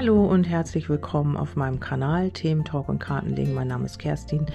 Hallo 0.00 0.24
und 0.24 0.44
herzlich 0.44 0.88
willkommen 0.88 1.36
auf 1.36 1.56
meinem 1.56 1.78
Kanal 1.78 2.30
Themen 2.30 2.64
Talk 2.64 2.88
und 2.88 3.00
Kartenlegen. 3.00 3.52
Mein 3.52 3.68
Name 3.68 3.84
ist 3.84 3.98
Kerstin. 3.98 4.46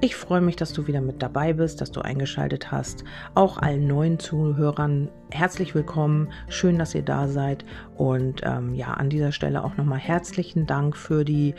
Ich 0.00 0.16
freue 0.16 0.40
mich, 0.40 0.56
dass 0.56 0.72
du 0.72 0.86
wieder 0.86 1.02
mit 1.02 1.22
dabei 1.22 1.52
bist, 1.52 1.82
dass 1.82 1.92
du 1.92 2.00
eingeschaltet 2.00 2.72
hast. 2.72 3.04
Auch 3.34 3.58
allen 3.58 3.86
neuen 3.86 4.18
Zuhörern 4.18 5.10
herzlich 5.30 5.74
willkommen. 5.74 6.28
Schön, 6.48 6.78
dass 6.78 6.94
ihr 6.94 7.02
da 7.02 7.28
seid. 7.28 7.64
Und 7.96 8.42
ähm, 8.44 8.74
ja, 8.74 8.92
an 8.94 9.10
dieser 9.10 9.32
Stelle 9.32 9.64
auch 9.64 9.76
nochmal 9.76 9.98
herzlichen 9.98 10.66
Dank 10.66 10.96
für 10.96 11.24
die 11.24 11.54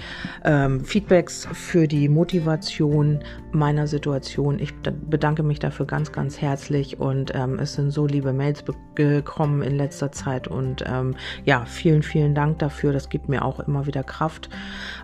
ähm, 0.45 0.83
Feedbacks, 0.83 1.47
für 1.51 1.87
die 1.87 2.09
Motivation 2.09 3.19
meiner 3.51 3.87
Situation. 3.87 4.59
Ich 4.59 4.73
bedanke 4.75 5.43
mich 5.43 5.59
dafür 5.59 5.85
ganz, 5.85 6.11
ganz 6.11 6.41
herzlich. 6.41 6.99
Und 6.99 7.33
ähm, 7.35 7.59
es 7.59 7.73
sind 7.73 7.91
so 7.91 8.05
liebe 8.05 8.33
Mails 8.33 8.63
gekommen 8.95 9.61
in 9.61 9.75
letzter 9.75 10.11
Zeit. 10.11 10.47
Und 10.47 10.83
ähm, 10.87 11.15
ja, 11.45 11.65
vielen, 11.65 12.03
vielen 12.03 12.35
Dank 12.35 12.59
dafür. 12.59 12.93
Das 12.93 13.09
gibt 13.09 13.26
mir 13.27 13.43
auch 13.43 13.59
immer 13.59 13.85
wieder 13.85 14.03
Kraft, 14.03 14.49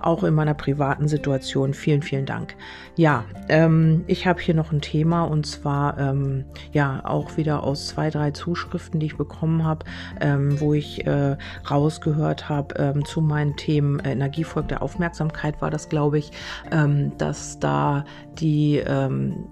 auch 0.01 0.23
in 0.23 0.33
meiner 0.33 0.53
privaten 0.53 1.07
Situation. 1.07 1.73
Vielen, 1.73 2.01
vielen 2.01 2.25
Dank. 2.25 2.55
Ja, 2.95 3.25
ähm, 3.49 4.03
ich 4.07 4.27
habe 4.27 4.41
hier 4.41 4.53
noch 4.53 4.71
ein 4.71 4.81
Thema 4.81 5.23
und 5.23 5.45
zwar 5.45 5.97
ähm, 5.97 6.45
ja 6.71 7.01
auch 7.03 7.37
wieder 7.37 7.63
aus 7.63 7.87
zwei, 7.87 8.09
drei 8.09 8.31
Zuschriften, 8.31 8.99
die 8.99 9.07
ich 9.07 9.17
bekommen 9.17 9.63
habe, 9.63 9.85
ähm, 10.21 10.59
wo 10.59 10.73
ich 10.73 11.05
äh, 11.05 11.37
rausgehört 11.69 12.49
habe 12.49 12.75
ähm, 12.77 13.05
zu 13.05 13.21
meinen 13.21 13.55
Themen 13.55 13.99
äh, 13.99 14.13
Energie 14.13 14.43
folgt 14.43 14.71
der 14.71 14.81
Aufmerksamkeit 14.81 15.61
war 15.61 15.69
das, 15.69 15.89
glaube 15.89 16.17
ich, 16.17 16.31
ähm, 16.71 17.17
dass 17.17 17.59
da 17.59 18.05
die, 18.39 18.77
ähm, 18.77 19.45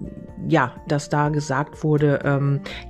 ja, 0.48 0.72
dass 0.88 1.08
da 1.08 1.28
gesagt 1.28 1.84
wurde, 1.84 2.20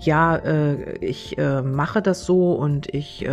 ja, 0.01 0.37
äh, 0.37 0.97
ich 0.99 1.37
äh, 1.39 1.62
mache 1.62 2.01
das 2.03 2.25
so 2.25 2.53
und 2.55 2.93
ich, 2.95 3.27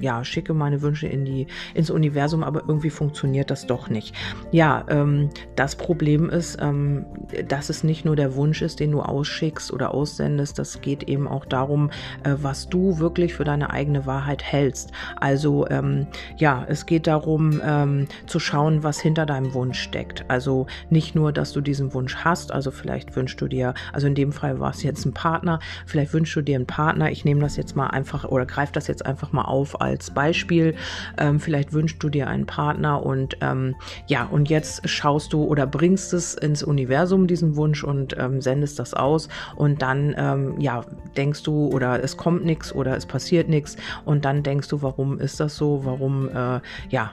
ja, 0.00 0.24
schicke 0.24 0.54
meine 0.54 0.82
Wünsche 0.82 1.06
in 1.06 1.24
die, 1.24 1.46
ins 1.74 1.89
Universum, 1.94 2.42
aber 2.42 2.62
irgendwie 2.66 2.90
funktioniert 2.90 3.50
das 3.50 3.66
doch 3.66 3.88
nicht. 3.88 4.14
Ja, 4.50 4.84
ähm, 4.88 5.30
das 5.56 5.76
Problem 5.76 6.30
ist, 6.30 6.58
ähm, 6.60 7.04
dass 7.48 7.70
es 7.70 7.84
nicht 7.84 8.04
nur 8.04 8.16
der 8.16 8.34
Wunsch 8.34 8.62
ist, 8.62 8.80
den 8.80 8.92
du 8.92 9.00
ausschickst 9.00 9.72
oder 9.72 9.94
aussendest, 9.94 10.58
das 10.58 10.80
geht 10.80 11.04
eben 11.04 11.28
auch 11.28 11.44
darum, 11.44 11.90
äh, 12.24 12.34
was 12.40 12.68
du 12.68 12.98
wirklich 12.98 13.34
für 13.34 13.44
deine 13.44 13.70
eigene 13.70 14.06
Wahrheit 14.06 14.42
hältst. 14.42 14.92
Also 15.16 15.68
ähm, 15.68 16.06
ja, 16.36 16.64
es 16.68 16.86
geht 16.86 17.06
darum 17.06 17.60
ähm, 17.64 18.06
zu 18.26 18.38
schauen, 18.38 18.82
was 18.82 19.00
hinter 19.00 19.26
deinem 19.26 19.54
Wunsch 19.54 19.80
steckt. 19.80 20.24
Also 20.28 20.66
nicht 20.88 21.14
nur, 21.14 21.32
dass 21.32 21.52
du 21.52 21.60
diesen 21.60 21.94
Wunsch 21.94 22.16
hast, 22.16 22.52
also 22.52 22.70
vielleicht 22.70 23.16
wünschst 23.16 23.40
du 23.40 23.48
dir, 23.48 23.74
also 23.92 24.06
in 24.06 24.14
dem 24.14 24.32
Fall 24.32 24.60
war 24.60 24.70
es 24.70 24.82
jetzt 24.82 25.04
ein 25.04 25.14
Partner, 25.14 25.58
vielleicht 25.86 26.12
wünschst 26.12 26.36
du 26.36 26.42
dir 26.42 26.56
einen 26.56 26.66
Partner, 26.66 27.10
ich 27.10 27.24
nehme 27.24 27.40
das 27.40 27.56
jetzt 27.56 27.76
mal 27.76 27.88
einfach 27.88 28.24
oder 28.24 28.46
greife 28.46 28.72
das 28.72 28.86
jetzt 28.86 29.04
einfach 29.06 29.32
mal 29.32 29.44
auf 29.44 29.80
als 29.80 30.10
Beispiel. 30.10 30.74
Ähm, 31.18 31.40
vielleicht 31.40 31.72
wünschst 31.72 31.79
du 31.86 32.08
dir 32.08 32.28
einen 32.28 32.46
Partner 32.46 33.04
und 33.04 33.36
ähm, 33.40 33.74
ja, 34.06 34.24
und 34.24 34.48
jetzt 34.48 34.88
schaust 34.88 35.32
du 35.32 35.44
oder 35.44 35.66
bringst 35.66 36.12
es 36.12 36.34
ins 36.34 36.62
Universum, 36.62 37.26
diesen 37.26 37.56
Wunsch 37.56 37.84
und 37.84 38.16
ähm, 38.18 38.40
sendest 38.40 38.78
das 38.78 38.94
aus 38.94 39.28
und 39.56 39.82
dann 39.82 40.14
ähm, 40.16 40.60
ja, 40.60 40.84
denkst 41.16 41.42
du 41.42 41.68
oder 41.68 42.02
es 42.02 42.16
kommt 42.16 42.44
nichts 42.44 42.74
oder 42.74 42.96
es 42.96 43.06
passiert 43.06 43.48
nichts 43.48 43.76
und 44.04 44.24
dann 44.24 44.42
denkst 44.42 44.68
du, 44.68 44.82
warum 44.82 45.18
ist 45.18 45.40
das 45.40 45.56
so? 45.56 45.84
Warum, 45.84 46.28
äh, 46.28 46.60
ja, 46.90 47.12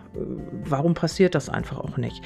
warum 0.66 0.94
passiert 0.94 1.36
das 1.36 1.50
einfach 1.50 1.78
auch 1.80 1.98
nicht? 1.98 2.22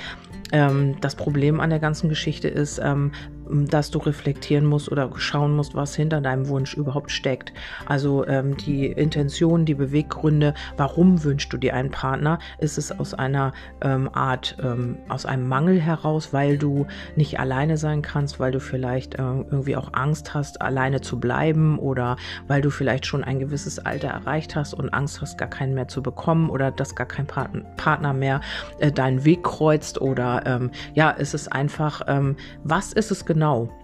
Ähm, 0.51 0.95
das 1.01 1.15
Problem 1.15 1.59
an 1.59 1.69
der 1.69 1.79
ganzen 1.79 2.09
Geschichte 2.09 2.47
ist, 2.47 2.79
ähm, 2.83 3.11
dass 3.51 3.91
du 3.91 3.99
reflektieren 3.99 4.65
musst 4.65 4.91
oder 4.91 5.09
schauen 5.15 5.55
musst, 5.55 5.75
was 5.75 5.95
hinter 5.95 6.21
deinem 6.21 6.47
Wunsch 6.47 6.73
überhaupt 6.73 7.11
steckt. 7.11 7.53
Also 7.85 8.25
ähm, 8.27 8.57
die 8.57 8.87
Intention, 8.87 9.65
die 9.65 9.73
Beweggründe, 9.73 10.53
warum 10.77 11.23
wünschst 11.23 11.51
du 11.51 11.57
dir 11.57 11.73
einen 11.75 11.91
Partner? 11.91 12.39
Ist 12.59 12.77
es 12.77 12.97
aus 12.97 13.13
einer 13.13 13.51
ähm, 13.81 14.09
Art, 14.13 14.57
ähm, 14.63 14.97
aus 15.09 15.25
einem 15.25 15.47
Mangel 15.47 15.79
heraus, 15.79 16.33
weil 16.33 16.57
du 16.57 16.87
nicht 17.15 17.39
alleine 17.39 17.77
sein 17.77 18.01
kannst, 18.01 18.39
weil 18.39 18.51
du 18.51 18.59
vielleicht 18.59 19.15
äh, 19.15 19.21
irgendwie 19.21 19.75
auch 19.75 19.93
Angst 19.93 20.33
hast, 20.33 20.61
alleine 20.61 21.01
zu 21.01 21.19
bleiben 21.19 21.77
oder 21.79 22.15
weil 22.47 22.61
du 22.61 22.69
vielleicht 22.69 23.05
schon 23.05 23.23
ein 23.23 23.39
gewisses 23.39 23.79
Alter 23.79 24.09
erreicht 24.09 24.55
hast 24.55 24.73
und 24.73 24.93
Angst 24.93 25.21
hast, 25.21 25.37
gar 25.37 25.49
keinen 25.49 25.73
mehr 25.73 25.87
zu 25.87 26.01
bekommen 26.01 26.49
oder 26.49 26.71
dass 26.71 26.95
gar 26.95 27.07
kein 27.07 27.27
Partner 27.27 28.13
mehr 28.13 28.41
äh, 28.79 28.91
deinen 28.91 29.25
Weg 29.25 29.43
kreuzt 29.43 29.99
oder 29.99 30.43
ähm, 30.45 30.71
ja, 30.93 31.11
ist 31.11 31.33
es 31.33 31.47
einfach, 31.47 32.01
ähm, 32.07 32.35
was 32.63 32.93
ist 32.93 33.11
es 33.11 33.25
genau? 33.25 33.40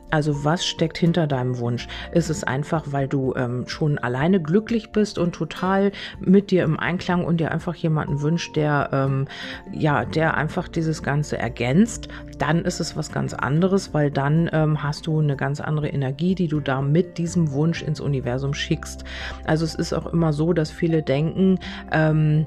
Also 0.10 0.46
was 0.46 0.66
steckt 0.66 0.98
hinter 0.98 1.28
deinem 1.28 1.60
Wunsch? 1.60 1.88
Ist 2.14 2.30
es 2.30 2.44
einfach, 2.46 2.86
weil 2.92 3.10
du 3.10 3.34
ähm, 3.36 3.68
schon 3.68 3.98
alleine 3.98 4.42
glücklich 4.42 4.92
bist 4.92 5.18
und 5.18 5.34
total 5.36 5.92
mit 6.20 6.50
dir 6.50 6.64
im 6.64 6.80
Einklang 6.80 7.26
und 7.26 7.42
dir 7.42 7.52
einfach 7.52 7.76
jemanden 7.76 8.22
wünscht, 8.22 8.56
der 8.56 8.90
ähm, 8.94 9.28
ja, 9.74 10.06
der 10.06 10.36
einfach 10.36 10.70
dieses 10.70 11.04
Ganze 11.04 11.38
ergänzt? 11.38 12.08
Dann 12.38 12.64
ist 12.64 12.80
es 12.80 12.96
was 12.96 13.12
ganz 13.12 13.34
anderes, 13.34 13.94
weil 13.94 14.10
dann 14.10 14.50
ähm, 14.54 14.82
hast 14.82 15.08
du 15.08 15.20
eine 15.20 15.36
ganz 15.36 15.60
andere 15.60 15.90
Energie, 15.90 16.36
die 16.36 16.48
du 16.48 16.62
da 16.62 16.82
mit 16.82 17.18
diesem 17.18 17.52
Wunsch 17.52 17.82
ins 17.82 18.00
Universum 18.00 18.54
schickst. 18.54 19.04
Also 19.46 19.66
es 19.66 19.76
ist 19.76 19.92
auch 19.92 20.06
immer 20.06 20.32
so, 20.32 20.54
dass 20.54 20.72
viele 20.72 21.04
denken, 21.04 21.60
ähm, 21.92 22.46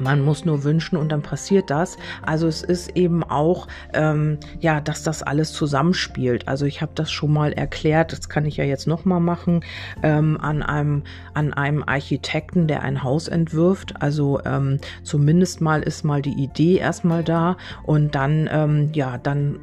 man 0.00 0.20
muss 0.20 0.44
nur 0.44 0.64
wünschen 0.64 0.96
und 0.96 1.10
dann 1.10 1.22
passiert 1.22 1.70
das. 1.70 1.96
Also 2.22 2.46
es 2.46 2.62
ist 2.62 2.96
eben 2.96 3.22
auch, 3.22 3.68
ähm, 3.92 4.38
ja, 4.60 4.80
dass 4.80 5.02
das 5.02 5.22
alles 5.22 5.52
zusammenspielt. 5.52 6.48
Also 6.48 6.66
ich 6.66 6.82
habe 6.82 6.92
das 6.94 7.10
schon 7.10 7.32
mal 7.32 7.52
erklärt, 7.52 8.12
das 8.12 8.28
kann 8.28 8.44
ich 8.44 8.56
ja 8.56 8.64
jetzt 8.64 8.86
noch 8.86 9.04
mal 9.04 9.20
machen, 9.20 9.64
ähm, 10.02 10.38
an, 10.40 10.62
einem, 10.62 11.02
an 11.34 11.52
einem 11.52 11.82
Architekten, 11.82 12.66
der 12.66 12.82
ein 12.82 13.02
Haus 13.02 13.28
entwirft. 13.28 14.00
Also 14.00 14.40
ähm, 14.44 14.78
zumindest 15.02 15.60
mal 15.60 15.82
ist 15.82 16.04
mal 16.04 16.22
die 16.22 16.42
Idee 16.42 16.76
erstmal 16.76 17.22
da 17.22 17.56
und 17.84 18.14
dann, 18.14 18.48
ähm, 18.50 18.90
ja, 18.94 19.18
dann 19.18 19.58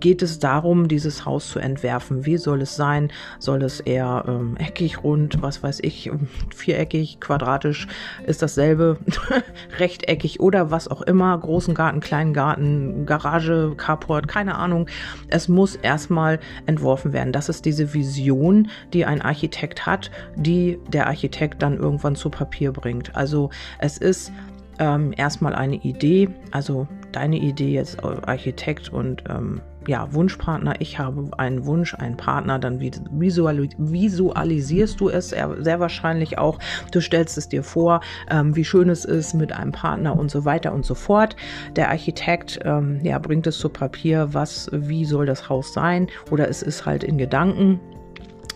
geht 0.00 0.22
es 0.22 0.38
darum, 0.38 0.88
dieses 0.88 1.24
Haus 1.24 1.48
zu 1.48 1.58
entwerfen. 1.58 2.26
Wie 2.26 2.36
soll 2.36 2.62
es 2.62 2.76
sein? 2.76 3.10
Soll 3.38 3.62
es 3.62 3.80
eher 3.80 4.24
ähm, 4.26 4.56
eckig, 4.56 5.02
rund, 5.02 5.42
was 5.42 5.62
weiß 5.62 5.80
ich, 5.82 6.10
viereckig, 6.54 7.20
quadratisch, 7.20 7.86
ist 8.26 8.42
dasselbe. 8.42 8.98
rechteckig 9.78 10.40
oder 10.40 10.70
was 10.70 10.88
auch 10.88 11.02
immer, 11.02 11.36
großen 11.38 11.74
Garten, 11.74 12.00
kleinen 12.00 12.32
Garten, 12.32 13.06
Garage, 13.06 13.74
Carport, 13.76 14.28
keine 14.28 14.56
Ahnung. 14.56 14.88
Es 15.28 15.48
muss 15.48 15.76
erstmal 15.76 16.38
entworfen 16.66 17.12
werden. 17.12 17.32
Das 17.32 17.48
ist 17.48 17.64
diese 17.64 17.94
Vision, 17.94 18.68
die 18.92 19.04
ein 19.04 19.22
Architekt 19.22 19.86
hat, 19.86 20.10
die 20.36 20.78
der 20.88 21.06
Architekt 21.06 21.62
dann 21.62 21.76
irgendwann 21.76 22.16
zu 22.16 22.30
Papier 22.30 22.72
bringt. 22.72 23.14
Also 23.16 23.50
es 23.78 23.98
ist 23.98 24.32
ähm, 24.78 25.12
erstmal 25.16 25.54
eine 25.54 25.76
Idee, 25.76 26.28
also 26.50 26.88
deine 27.12 27.38
Idee 27.38 27.74
jetzt 27.74 28.02
Architekt 28.02 28.88
und 28.88 29.22
ähm, 29.28 29.60
ja, 29.86 30.12
Wunschpartner, 30.12 30.74
ich 30.80 30.98
habe 30.98 31.30
einen 31.38 31.66
Wunsch, 31.66 31.94
einen 31.94 32.16
Partner, 32.16 32.58
dann 32.58 32.80
visualisierst 32.80 35.00
du 35.00 35.08
es 35.08 35.30
sehr 35.30 35.80
wahrscheinlich 35.80 36.38
auch. 36.38 36.58
Du 36.92 37.00
stellst 37.00 37.38
es 37.38 37.48
dir 37.48 37.62
vor, 37.62 38.00
ähm, 38.30 38.56
wie 38.56 38.64
schön 38.64 38.88
es 38.88 39.04
ist 39.04 39.34
mit 39.34 39.52
einem 39.52 39.72
Partner 39.72 40.18
und 40.18 40.30
so 40.30 40.44
weiter 40.44 40.72
und 40.72 40.84
so 40.84 40.94
fort. 40.94 41.36
Der 41.76 41.90
Architekt 41.90 42.60
ähm, 42.64 43.00
ja, 43.02 43.18
bringt 43.18 43.46
es 43.46 43.58
zu 43.58 43.68
Papier, 43.68 44.28
was, 44.32 44.70
wie 44.72 45.04
soll 45.04 45.26
das 45.26 45.48
Haus 45.48 45.72
sein 45.72 46.08
oder 46.30 46.48
es 46.48 46.62
ist 46.62 46.86
halt 46.86 47.04
in 47.04 47.18
Gedanken 47.18 47.80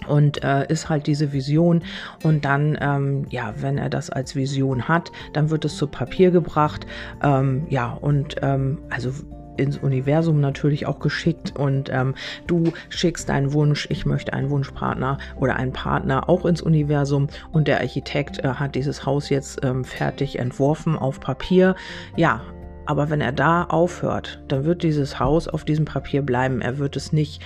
und 0.07 0.43
äh, 0.43 0.67
ist 0.69 0.89
halt 0.89 1.07
diese 1.07 1.33
Vision 1.33 1.83
und 2.23 2.45
dann 2.45 2.79
ähm, 2.81 3.27
ja 3.31 3.55
wenn 3.59 3.79
er 3.79 3.91
das 3.91 4.11
als 4.11 4.35
Vision 4.35 4.89
hat 4.89 5.13
dann 5.35 5.51
wird 5.51 5.65
es 5.65 5.77
zu 5.77 5.87
Papier 5.87 6.31
gebracht 6.31 6.87
ähm, 7.23 7.67
ja 7.69 7.93
und 7.93 8.37
ähm, 8.43 8.79
also 8.91 9.13
ins 9.59 9.79
Universum 9.79 10.41
natürlich 10.41 10.87
auch 10.87 10.99
geschickt 10.99 11.55
und 11.57 11.91
ähm, 11.93 12.15
du 12.47 12.73
schickst 12.89 13.29
deinen 13.29 13.53
Wunsch, 13.53 13.87
ich 13.91 14.07
möchte 14.07 14.33
einen 14.33 14.51
Wunschpartner 14.51 15.19
oder 15.37 15.57
einen 15.57 15.73
Partner 15.73 16.29
auch 16.29 16.45
ins 16.45 16.63
Universum 16.63 17.29
und 17.53 17.69
der 17.69 17.81
Architekt 17.81 18.39
äh, 18.45 18.49
hat 18.49 18.75
dieses 18.75 19.05
Haus 19.05 19.29
jetzt 19.29 19.65
ähm, 19.65 19.85
fertig 19.85 20.39
entworfen 20.39 20.97
auf 20.97 21.21
Papier. 21.21 21.75
Ja, 22.17 22.43
aber 22.87 23.11
wenn 23.11 23.21
er 23.21 23.33
da 23.33 23.65
aufhört, 23.65 24.43
dann 24.49 24.65
wird 24.65 24.83
dieses 24.83 25.21
Haus 25.21 25.47
auf 25.47 25.65
diesem 25.65 25.85
Papier 25.85 26.23
bleiben. 26.23 26.63
Er 26.63 26.79
wird 26.79 26.97
es 26.97 27.13
nicht 27.13 27.43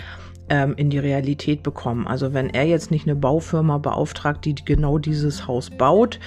ähm, 0.49 0.75
in 0.77 0.91
die 0.91 0.99
Realität 0.99 1.63
bekommen. 1.63 2.07
Also 2.07 2.33
wenn 2.33 2.51
er 2.51 2.65
jetzt 2.65 2.91
nicht 2.91 3.07
eine 3.07 3.17
Baufirma 3.17 3.79
beauftragt, 3.79 4.45
die 4.45 4.55
genau 4.55 4.99
dieses 4.99 5.47
Haus 5.47 5.71
baut, 5.71 6.21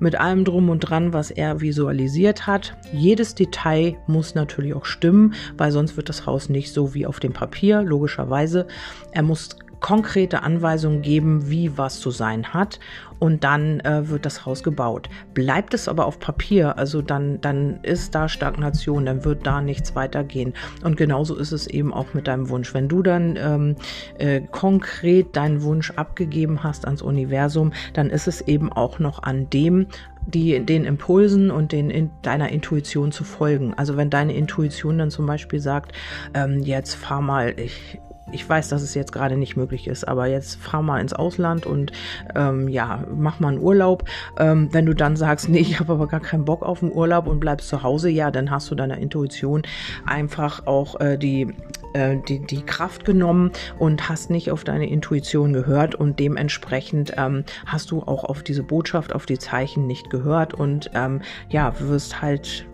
mit 0.00 0.16
allem 0.16 0.44
drum 0.44 0.68
und 0.68 0.80
dran, 0.80 1.12
was 1.12 1.30
er 1.30 1.60
visualisiert 1.60 2.46
hat. 2.46 2.76
Jedes 2.92 3.34
Detail 3.34 3.96
muss 4.06 4.34
natürlich 4.34 4.74
auch 4.74 4.84
stimmen, 4.84 5.34
weil 5.56 5.70
sonst 5.70 5.96
wird 5.96 6.08
das 6.08 6.26
Haus 6.26 6.48
nicht 6.48 6.72
so 6.72 6.94
wie 6.94 7.06
auf 7.06 7.20
dem 7.20 7.32
Papier, 7.32 7.82
logischerweise. 7.82 8.66
Er 9.12 9.22
muss 9.22 9.50
konkrete 9.80 10.42
Anweisungen 10.42 11.02
geben, 11.02 11.50
wie 11.50 11.76
was 11.76 12.00
zu 12.00 12.10
sein 12.10 12.52
hat 12.52 12.78
und 13.20 13.44
dann 13.44 13.80
äh, 13.80 14.08
wird 14.08 14.26
das 14.26 14.44
Haus 14.44 14.62
gebaut. 14.62 15.08
Bleibt 15.34 15.74
es 15.74 15.88
aber 15.88 16.06
auf 16.06 16.18
Papier, 16.18 16.76
also 16.78 17.02
dann, 17.02 17.40
dann 17.40 17.78
ist 17.82 18.14
da 18.14 18.28
Stagnation, 18.28 19.06
dann 19.06 19.24
wird 19.24 19.46
da 19.46 19.60
nichts 19.60 19.94
weitergehen. 19.94 20.54
Und 20.82 20.96
genauso 20.96 21.36
ist 21.36 21.52
es 21.52 21.66
eben 21.66 21.92
auch 21.92 22.14
mit 22.14 22.26
deinem 22.26 22.48
Wunsch. 22.48 22.74
Wenn 22.74 22.88
du 22.88 23.02
dann 23.02 23.36
ähm, 23.36 23.76
äh, 24.18 24.40
konkret 24.40 25.36
deinen 25.36 25.62
Wunsch 25.62 25.92
abgegeben 25.92 26.62
hast 26.64 26.86
ans 26.86 27.02
Universum, 27.02 27.72
dann 27.92 28.10
ist 28.10 28.26
es 28.26 28.40
eben 28.40 28.72
auch 28.72 28.98
noch 28.98 29.22
an 29.22 29.48
dem, 29.50 29.86
die, 30.26 30.60
den 30.60 30.84
Impulsen 30.84 31.50
und 31.50 31.72
den, 31.72 31.90
in 31.90 32.10
deiner 32.22 32.50
Intuition 32.50 33.12
zu 33.12 33.24
folgen. 33.24 33.74
Also 33.74 33.96
wenn 33.96 34.10
deine 34.10 34.34
Intuition 34.34 34.98
dann 34.98 35.10
zum 35.10 35.26
Beispiel 35.26 35.60
sagt, 35.60 35.92
ähm, 36.34 36.60
jetzt 36.60 36.94
fahr 36.94 37.20
mal, 37.20 37.54
ich, 37.58 38.00
ich 38.32 38.48
weiß, 38.48 38.68
dass 38.68 38.82
es 38.82 38.94
jetzt 38.94 39.12
gerade 39.12 39.36
nicht 39.36 39.56
möglich 39.56 39.86
ist, 39.86 40.06
aber 40.06 40.26
jetzt 40.26 40.56
fahr 40.56 40.82
mal 40.82 41.00
ins 41.00 41.12
Ausland 41.12 41.66
und 41.66 41.92
ähm, 42.34 42.68
ja, 42.68 43.04
mach 43.14 43.40
mal 43.40 43.48
einen 43.48 43.60
Urlaub. 43.60 44.04
Ähm, 44.38 44.68
wenn 44.72 44.86
du 44.86 44.94
dann 44.94 45.16
sagst, 45.16 45.48
nee, 45.48 45.58
ich 45.58 45.80
habe 45.80 45.92
aber 45.92 46.06
gar 46.06 46.20
keinen 46.20 46.44
Bock 46.44 46.62
auf 46.62 46.82
einen 46.82 46.92
Urlaub 46.92 47.26
und 47.26 47.40
bleibst 47.40 47.68
zu 47.68 47.82
Hause, 47.82 48.10
ja, 48.10 48.30
dann 48.30 48.50
hast 48.50 48.70
du 48.70 48.74
deiner 48.74 48.98
Intuition 48.98 49.62
einfach 50.06 50.66
auch 50.66 51.00
äh, 51.00 51.16
die, 51.16 51.54
äh, 51.94 52.16
die, 52.28 52.44
die 52.46 52.62
Kraft 52.62 53.04
genommen 53.04 53.50
und 53.78 54.08
hast 54.08 54.30
nicht 54.30 54.50
auf 54.50 54.64
deine 54.64 54.88
Intuition 54.88 55.52
gehört 55.52 55.94
und 55.94 56.18
dementsprechend 56.18 57.14
ähm, 57.16 57.44
hast 57.66 57.90
du 57.90 58.02
auch 58.02 58.24
auf 58.24 58.42
diese 58.42 58.62
Botschaft, 58.62 59.14
auf 59.14 59.26
die 59.26 59.38
Zeichen 59.38 59.86
nicht 59.86 60.10
gehört 60.10 60.54
und 60.54 60.90
ähm, 60.94 61.22
ja, 61.48 61.74
wirst 61.80 62.22
halt 62.22 62.66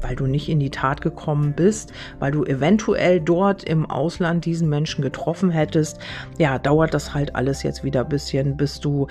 weil 0.00 0.16
du 0.16 0.26
nicht 0.26 0.48
in 0.48 0.60
die 0.60 0.70
Tat 0.70 1.00
gekommen 1.00 1.52
bist, 1.54 1.92
weil 2.18 2.32
du 2.32 2.44
eventuell 2.44 3.20
dort 3.20 3.64
im 3.64 3.86
Ausland 3.86 4.44
diesen 4.44 4.68
Menschen 4.68 5.02
getroffen 5.02 5.50
hättest, 5.50 5.98
ja, 6.38 6.58
dauert 6.58 6.94
das 6.94 7.14
halt 7.14 7.34
alles 7.36 7.62
jetzt 7.62 7.84
wieder 7.84 8.00
ein 8.00 8.08
bisschen, 8.08 8.56
bis 8.56 8.80
du, 8.80 9.06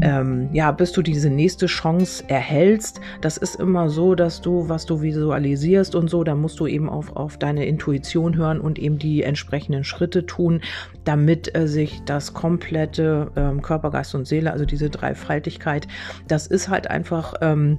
ähm, 0.00 0.48
ja, 0.52 0.70
bis 0.70 0.92
du 0.92 1.02
diese 1.02 1.30
nächste 1.30 1.66
Chance 1.66 2.24
erhältst. 2.28 3.00
Das 3.20 3.36
ist 3.36 3.56
immer 3.56 3.90
so, 3.90 4.14
dass 4.14 4.40
du, 4.40 4.68
was 4.68 4.86
du 4.86 5.02
visualisierst 5.02 5.94
und 5.94 6.08
so, 6.08 6.24
da 6.24 6.34
musst 6.34 6.60
du 6.60 6.66
eben 6.66 6.88
auf, 6.88 7.16
auf 7.16 7.38
deine 7.38 7.66
Intuition 7.66 8.36
hören 8.36 8.60
und 8.60 8.78
eben 8.78 8.98
die 8.98 9.22
entsprechenden 9.22 9.84
Schritte 9.84 10.26
tun, 10.26 10.60
damit 11.04 11.54
äh, 11.56 11.66
sich 11.66 12.02
das 12.04 12.34
komplette 12.34 13.30
ähm, 13.36 13.62
Körper, 13.62 13.90
Geist 13.90 14.14
und 14.14 14.26
Seele, 14.26 14.52
also 14.52 14.64
diese 14.64 14.90
Dreifaltigkeit, 14.90 15.88
das 16.26 16.46
ist 16.46 16.68
halt 16.68 16.88
einfach, 16.90 17.34
ähm, 17.40 17.78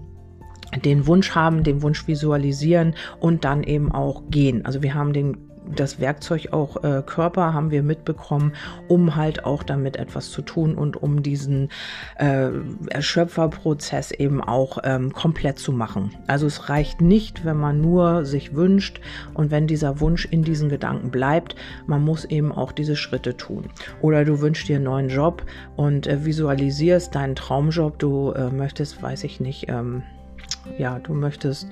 den 0.84 1.08
Wunsch 1.08 1.36
haben, 1.36 1.64
den 1.64 1.82
Wunsch 1.82 2.08
visualisieren 2.08 2.96
und 3.20 3.46
dann 3.46 3.64
eben 3.64 3.92
auch 3.92 4.24
gehen. 4.30 4.66
Also 4.66 4.82
wir 4.82 4.94
haben 4.94 5.14
den 5.14 5.50
das 5.76 6.00
Werkzeug 6.00 6.52
auch 6.52 6.84
äh, 6.84 7.04
Körper 7.06 7.54
haben 7.54 7.72
wir 7.72 7.84
mitbekommen, 7.84 8.54
um 8.88 9.16
halt 9.16 9.46
auch 9.46 9.64
damit 9.64 9.98
etwas 9.98 10.32
zu 10.32 10.42
tun 10.42 10.76
und 10.76 11.02
um 11.02 11.24
diesen 11.24 11.70
äh, 12.18 12.50
Erschöpferprozess 12.90 14.12
eben 14.12 14.42
auch 14.42 14.80
ähm, 14.84 15.14
komplett 15.14 15.60
zu 15.60 15.72
machen. 15.72 16.12
Also 16.28 16.48
es 16.48 16.70
reicht 16.70 17.02
nicht, 17.02 17.46
wenn 17.46 17.58
man 17.58 17.82
nur 17.82 18.26
sich 18.26 18.56
wünscht 18.56 19.00
und 19.34 19.52
wenn 19.52 19.68
dieser 19.68 20.00
Wunsch 20.00 20.26
in 20.26 20.44
diesen 20.44 20.70
Gedanken 20.70 21.12
bleibt, 21.12 21.56
man 21.86 22.04
muss 22.04 22.26
eben 22.26 22.52
auch 22.52 22.72
diese 22.72 22.96
Schritte 22.96 23.38
tun. 23.38 23.70
Oder 24.02 24.26
du 24.26 24.42
wünschst 24.42 24.68
dir 24.68 24.78
einen 24.78 24.86
neuen 24.86 25.10
Job 25.10 25.44
und 25.76 26.08
äh, 26.08 26.26
visualisierst 26.26 27.14
deinen 27.14 27.36
Traumjob, 27.36 28.00
du 28.00 28.32
äh, 28.32 28.50
möchtest, 28.50 29.02
weiß 29.02 29.24
ich 29.24 29.40
nicht, 29.40 29.70
ähm, 29.70 30.04
ja, 30.78 31.00
du 31.00 31.14
möchtest, 31.14 31.68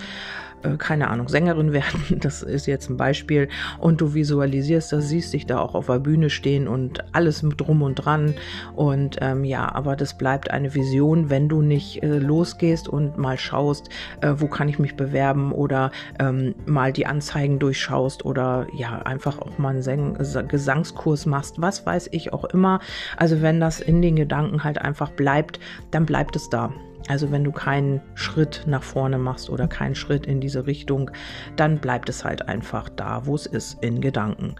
äh, 0.63 0.77
keine 0.77 1.09
Ahnung, 1.09 1.27
Sängerin 1.29 1.73
werden, 1.73 2.19
das 2.19 2.43
ist 2.43 2.65
jetzt 2.65 2.89
ein 2.89 2.97
Beispiel, 2.97 3.49
und 3.79 4.01
du 4.01 4.13
visualisierst 4.13 4.91
das, 4.91 5.09
siehst 5.09 5.33
dich 5.33 5.45
da 5.45 5.59
auch 5.59 5.75
auf 5.75 5.87
der 5.87 5.99
Bühne 5.99 6.29
stehen 6.29 6.67
und 6.67 7.03
alles 7.13 7.45
drum 7.57 7.81
und 7.81 7.95
dran. 7.95 8.35
Und 8.75 9.17
ähm, 9.21 9.43
ja, 9.43 9.73
aber 9.73 9.95
das 9.95 10.17
bleibt 10.17 10.51
eine 10.51 10.73
Vision, 10.73 11.29
wenn 11.29 11.49
du 11.49 11.61
nicht 11.61 12.03
äh, 12.03 12.17
losgehst 12.19 12.87
und 12.87 13.17
mal 13.17 13.37
schaust, 13.37 13.89
äh, 14.21 14.33
wo 14.37 14.47
kann 14.47 14.69
ich 14.69 14.79
mich 14.79 14.95
bewerben 14.95 15.51
oder 15.51 15.91
ähm, 16.19 16.55
mal 16.65 16.91
die 16.93 17.05
Anzeigen 17.05 17.59
durchschaust 17.59 18.25
oder 18.25 18.67
ja, 18.75 18.99
einfach 18.99 19.39
auch 19.39 19.57
mal 19.57 19.69
einen 19.69 19.81
Säng 19.81 20.17
Gesangskurs 20.47 21.25
machst, 21.25 21.61
was 21.61 21.85
weiß 21.85 22.09
ich 22.11 22.33
auch 22.33 22.45
immer. 22.45 22.79
Also 23.15 23.41
wenn 23.41 23.59
das 23.59 23.79
in 23.79 24.01
den 24.01 24.15
Gedanken 24.15 24.63
halt 24.63 24.79
einfach 24.79 25.11
bleibt, 25.11 25.59
dann 25.91 26.05
bleibt 26.05 26.35
es 26.35 26.49
da. 26.49 26.73
Also 27.07 27.31
wenn 27.31 27.43
du 27.43 27.51
keinen 27.51 28.01
Schritt 28.15 28.63
nach 28.65 28.83
vorne 28.83 29.17
machst 29.17 29.49
oder 29.49 29.67
keinen 29.67 29.95
Schritt 29.95 30.25
in 30.25 30.41
diese 30.41 30.67
Richtung, 30.67 31.11
dann 31.55 31.79
bleibt 31.79 32.09
es 32.09 32.25
halt 32.25 32.47
einfach 32.47 32.89
da, 32.89 33.25
wo 33.25 33.35
es 33.35 33.45
ist, 33.45 33.81
in 33.83 34.01
Gedanken. 34.01 34.55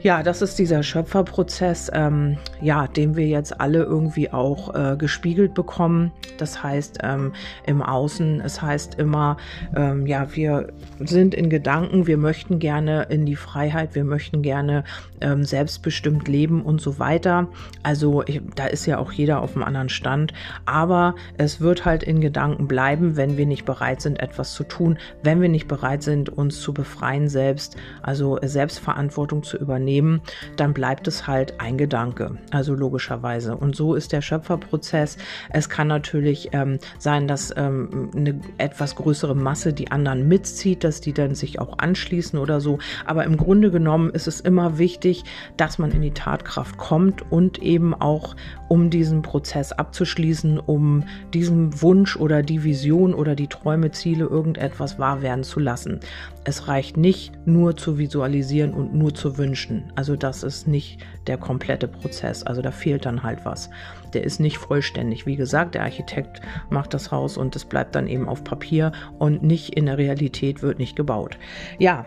Ja, 0.00 0.22
das 0.22 0.42
ist 0.42 0.60
dieser 0.60 0.84
Schöpferprozess, 0.84 1.90
ähm, 1.92 2.38
ja, 2.60 2.86
den 2.86 3.16
wir 3.16 3.26
jetzt 3.26 3.60
alle 3.60 3.82
irgendwie 3.82 4.30
auch 4.30 4.72
äh, 4.72 4.96
gespiegelt 4.96 5.54
bekommen. 5.54 6.12
Das 6.36 6.62
heißt, 6.62 6.98
ähm, 7.02 7.32
im 7.66 7.82
Außen, 7.82 8.40
es 8.40 8.62
heißt 8.62 8.94
immer, 8.94 9.38
ähm, 9.74 10.06
ja, 10.06 10.36
wir 10.36 10.68
sind 11.00 11.34
in 11.34 11.50
Gedanken, 11.50 12.06
wir 12.06 12.16
möchten 12.16 12.60
gerne 12.60 13.06
in 13.10 13.26
die 13.26 13.34
Freiheit, 13.34 13.96
wir 13.96 14.04
möchten 14.04 14.40
gerne 14.40 14.84
ähm, 15.20 15.42
selbstbestimmt 15.42 16.28
leben 16.28 16.62
und 16.62 16.80
so 16.80 17.00
weiter. 17.00 17.48
Also 17.82 18.22
ich, 18.24 18.40
da 18.54 18.66
ist 18.66 18.86
ja 18.86 18.98
auch 18.98 19.10
jeder 19.10 19.42
auf 19.42 19.56
einem 19.56 19.64
anderen 19.64 19.88
Stand. 19.88 20.32
Aber 20.64 21.16
es 21.38 21.60
wird 21.60 21.84
halt 21.84 22.04
in 22.04 22.20
Gedanken 22.20 22.68
bleiben, 22.68 23.16
wenn 23.16 23.36
wir 23.36 23.46
nicht 23.46 23.64
bereit 23.64 24.00
sind, 24.00 24.20
etwas 24.20 24.54
zu 24.54 24.62
tun, 24.62 24.96
wenn 25.24 25.40
wir 25.40 25.48
nicht 25.48 25.66
bereit 25.66 26.04
sind, 26.04 26.28
uns 26.28 26.60
zu 26.60 26.72
befreien 26.72 27.28
selbst, 27.28 27.76
also 28.00 28.38
Selbstverantwortung 28.40 29.42
zu 29.42 29.56
übernehmen 29.56 29.87
nehmen, 29.88 30.20
dann 30.56 30.74
bleibt 30.74 31.08
es 31.08 31.26
halt 31.26 31.60
ein 31.60 31.78
Gedanke, 31.78 32.36
also 32.50 32.74
logischerweise. 32.74 33.56
Und 33.56 33.74
so 33.74 33.94
ist 33.94 34.12
der 34.12 34.20
Schöpferprozess. 34.20 35.16
Es 35.48 35.70
kann 35.70 35.88
natürlich 35.88 36.50
ähm, 36.52 36.78
sein, 36.98 37.26
dass 37.26 37.54
ähm, 37.56 38.10
eine 38.14 38.38
etwas 38.58 38.96
größere 38.96 39.34
Masse 39.34 39.72
die 39.72 39.90
anderen 39.90 40.28
mitzieht, 40.28 40.84
dass 40.84 41.00
die 41.00 41.14
dann 41.14 41.34
sich 41.34 41.58
auch 41.58 41.78
anschließen 41.78 42.38
oder 42.38 42.60
so. 42.60 42.78
Aber 43.06 43.24
im 43.24 43.38
Grunde 43.38 43.70
genommen 43.70 44.10
ist 44.10 44.28
es 44.28 44.40
immer 44.40 44.76
wichtig, 44.76 45.24
dass 45.56 45.78
man 45.78 45.90
in 45.92 46.02
die 46.02 46.12
Tatkraft 46.12 46.76
kommt 46.76 47.32
und 47.32 47.62
eben 47.62 47.94
auch, 47.94 48.36
um 48.68 48.90
diesen 48.90 49.22
Prozess 49.22 49.72
abzuschließen, 49.72 50.58
um 50.58 51.04
diesen 51.32 51.80
Wunsch 51.80 52.16
oder 52.16 52.42
die 52.42 52.62
Vision 52.62 53.14
oder 53.14 53.34
die 53.34 53.46
Träume, 53.46 53.90
Ziele, 53.92 54.26
irgendetwas 54.26 54.98
wahr 54.98 55.22
werden 55.22 55.44
zu 55.44 55.60
lassen. 55.60 56.00
Es 56.44 56.68
reicht 56.68 56.96
nicht 56.96 57.32
nur 57.46 57.76
zu 57.76 57.96
visualisieren 57.96 58.74
und 58.74 58.94
nur 58.94 59.14
zu 59.14 59.38
wünschen. 59.38 59.77
Also 59.94 60.16
das 60.16 60.42
ist 60.42 60.68
nicht 60.68 61.00
der 61.26 61.38
komplette 61.38 61.88
Prozess. 61.88 62.42
Also 62.42 62.62
da 62.62 62.70
fehlt 62.70 63.06
dann 63.06 63.22
halt 63.22 63.44
was. 63.44 63.70
Der 64.12 64.24
ist 64.24 64.40
nicht 64.40 64.58
vollständig. 64.58 65.26
Wie 65.26 65.36
gesagt, 65.36 65.74
der 65.74 65.82
Architekt 65.82 66.40
macht 66.70 66.94
das 66.94 67.10
Haus 67.10 67.36
und 67.36 67.54
es 67.56 67.64
bleibt 67.64 67.94
dann 67.94 68.06
eben 68.06 68.28
auf 68.28 68.44
Papier 68.44 68.92
und 69.18 69.42
nicht 69.42 69.74
in 69.74 69.86
der 69.86 69.98
Realität 69.98 70.62
wird 70.62 70.78
nicht 70.78 70.96
gebaut. 70.96 71.36
Ja, 71.78 72.06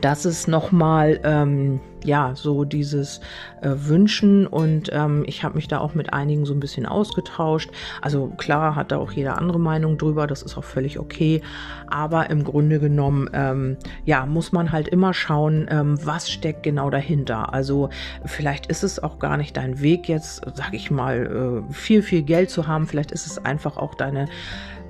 das 0.00 0.24
ist 0.24 0.48
nochmal, 0.48 1.20
ähm, 1.22 1.80
ja, 2.04 2.32
so 2.34 2.64
dieses 2.64 3.20
äh, 3.62 3.70
Wünschen 3.74 4.46
und 4.46 4.90
ähm, 4.92 5.24
ich 5.26 5.42
habe 5.42 5.56
mich 5.56 5.68
da 5.68 5.78
auch 5.78 5.94
mit 5.94 6.12
einigen 6.12 6.44
so 6.44 6.54
ein 6.54 6.60
bisschen 6.60 6.86
ausgetauscht. 6.86 7.70
Also 8.00 8.28
klar 8.36 8.76
hat 8.76 8.92
da 8.92 8.98
auch 8.98 9.12
jeder 9.12 9.38
andere 9.38 9.58
Meinung 9.58 9.98
drüber, 9.98 10.26
das 10.26 10.42
ist 10.42 10.56
auch 10.56 10.64
völlig 10.64 10.98
okay, 10.98 11.42
aber 11.88 12.30
im 12.30 12.44
Grunde 12.44 12.78
genommen, 12.78 13.28
ähm, 13.32 13.76
ja, 14.04 14.26
muss 14.26 14.52
man 14.52 14.72
halt 14.72 14.88
immer 14.88 15.14
schauen, 15.14 15.66
ähm, 15.68 15.98
was 16.04 16.30
steckt 16.30 16.62
genau 16.62 16.90
dahinter. 16.90 17.52
Also 17.52 17.90
vielleicht 18.24 18.66
ist 18.66 18.84
es 18.84 19.02
auch 19.02 19.18
gar 19.18 19.36
nicht 19.36 19.56
dein 19.56 19.80
Weg 19.80 20.08
jetzt, 20.08 20.42
sag 20.54 20.74
ich 20.74 20.90
mal, 20.90 21.64
äh, 21.68 21.72
viel, 21.72 22.02
viel 22.02 22.22
Geld 22.22 22.50
zu 22.50 22.66
haben, 22.66 22.86
vielleicht 22.86 23.10
ist 23.12 23.26
es 23.26 23.44
einfach 23.44 23.76
auch 23.76 23.94
deine 23.94 24.28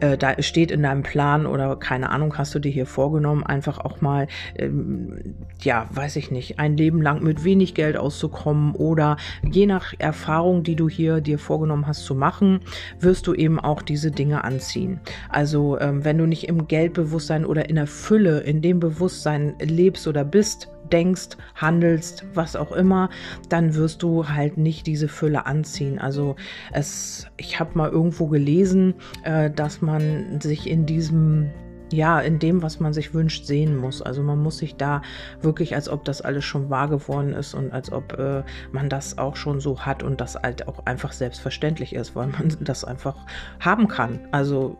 äh, 0.00 0.18
da 0.18 0.40
steht 0.42 0.70
in 0.70 0.82
deinem 0.82 1.02
Plan 1.02 1.46
oder 1.46 1.76
keine 1.76 2.10
Ahnung, 2.10 2.36
hast 2.36 2.54
du 2.54 2.58
dir 2.58 2.70
hier 2.70 2.86
vorgenommen, 2.86 3.44
einfach 3.44 3.78
auch 3.78 4.00
mal, 4.00 4.26
ähm, 4.56 5.34
ja, 5.60 5.88
weiß 5.90 6.16
ich 6.16 6.30
nicht, 6.30 6.58
ein 6.58 6.76
Leben 6.76 7.02
lang 7.02 7.22
mit 7.22 7.44
wenig 7.44 7.74
Geld 7.74 7.96
auszukommen 7.96 8.74
oder 8.74 9.16
je 9.42 9.66
nach 9.66 9.94
Erfahrung, 9.98 10.62
die 10.62 10.76
du 10.76 10.88
hier 10.88 11.20
dir 11.20 11.38
vorgenommen 11.38 11.86
hast 11.86 12.04
zu 12.04 12.14
machen, 12.14 12.60
wirst 13.00 13.26
du 13.26 13.34
eben 13.34 13.58
auch 13.58 13.82
diese 13.82 14.10
Dinge 14.10 14.44
anziehen. 14.44 15.00
Also 15.28 15.78
ähm, 15.80 16.04
wenn 16.04 16.18
du 16.18 16.26
nicht 16.26 16.48
im 16.48 16.68
Geldbewusstsein 16.68 17.44
oder 17.44 17.68
in 17.68 17.76
der 17.76 17.86
Fülle, 17.86 18.40
in 18.40 18.62
dem 18.62 18.80
Bewusstsein 18.80 19.54
lebst 19.60 20.06
oder 20.06 20.24
bist, 20.24 20.68
denkst, 20.92 21.36
handelst, 21.54 22.24
was 22.34 22.56
auch 22.56 22.72
immer, 22.72 23.10
dann 23.48 23.74
wirst 23.74 24.02
du 24.02 24.28
halt 24.28 24.56
nicht 24.56 24.86
diese 24.86 25.08
Fülle 25.08 25.46
anziehen. 25.46 25.98
Also 25.98 26.36
es, 26.72 27.26
ich 27.36 27.60
habe 27.60 27.76
mal 27.76 27.90
irgendwo 27.90 28.26
gelesen, 28.26 28.94
äh, 29.24 29.50
dass 29.50 29.82
man 29.82 30.40
sich 30.40 30.68
in 30.68 30.86
diesem 30.86 31.50
ja, 31.92 32.20
in 32.20 32.38
dem, 32.38 32.62
was 32.62 32.80
man 32.80 32.92
sich 32.92 33.14
wünscht, 33.14 33.44
sehen 33.44 33.76
muss. 33.76 34.02
Also 34.02 34.22
man 34.22 34.42
muss 34.42 34.58
sich 34.58 34.76
da 34.76 35.02
wirklich, 35.40 35.74
als 35.74 35.88
ob 35.88 36.04
das 36.04 36.20
alles 36.20 36.44
schon 36.44 36.68
wahr 36.70 36.88
geworden 36.88 37.32
ist 37.32 37.54
und 37.54 37.72
als 37.72 37.92
ob 37.92 38.18
äh, 38.18 38.42
man 38.72 38.88
das 38.88 39.18
auch 39.18 39.36
schon 39.36 39.60
so 39.60 39.80
hat 39.80 40.02
und 40.02 40.20
das 40.20 40.34
halt 40.34 40.66
auch 40.68 40.84
einfach 40.86 41.12
selbstverständlich 41.12 41.94
ist, 41.94 42.16
weil 42.16 42.28
man 42.28 42.56
das 42.60 42.84
einfach 42.84 43.16
haben 43.60 43.88
kann. 43.88 44.20
Also 44.32 44.76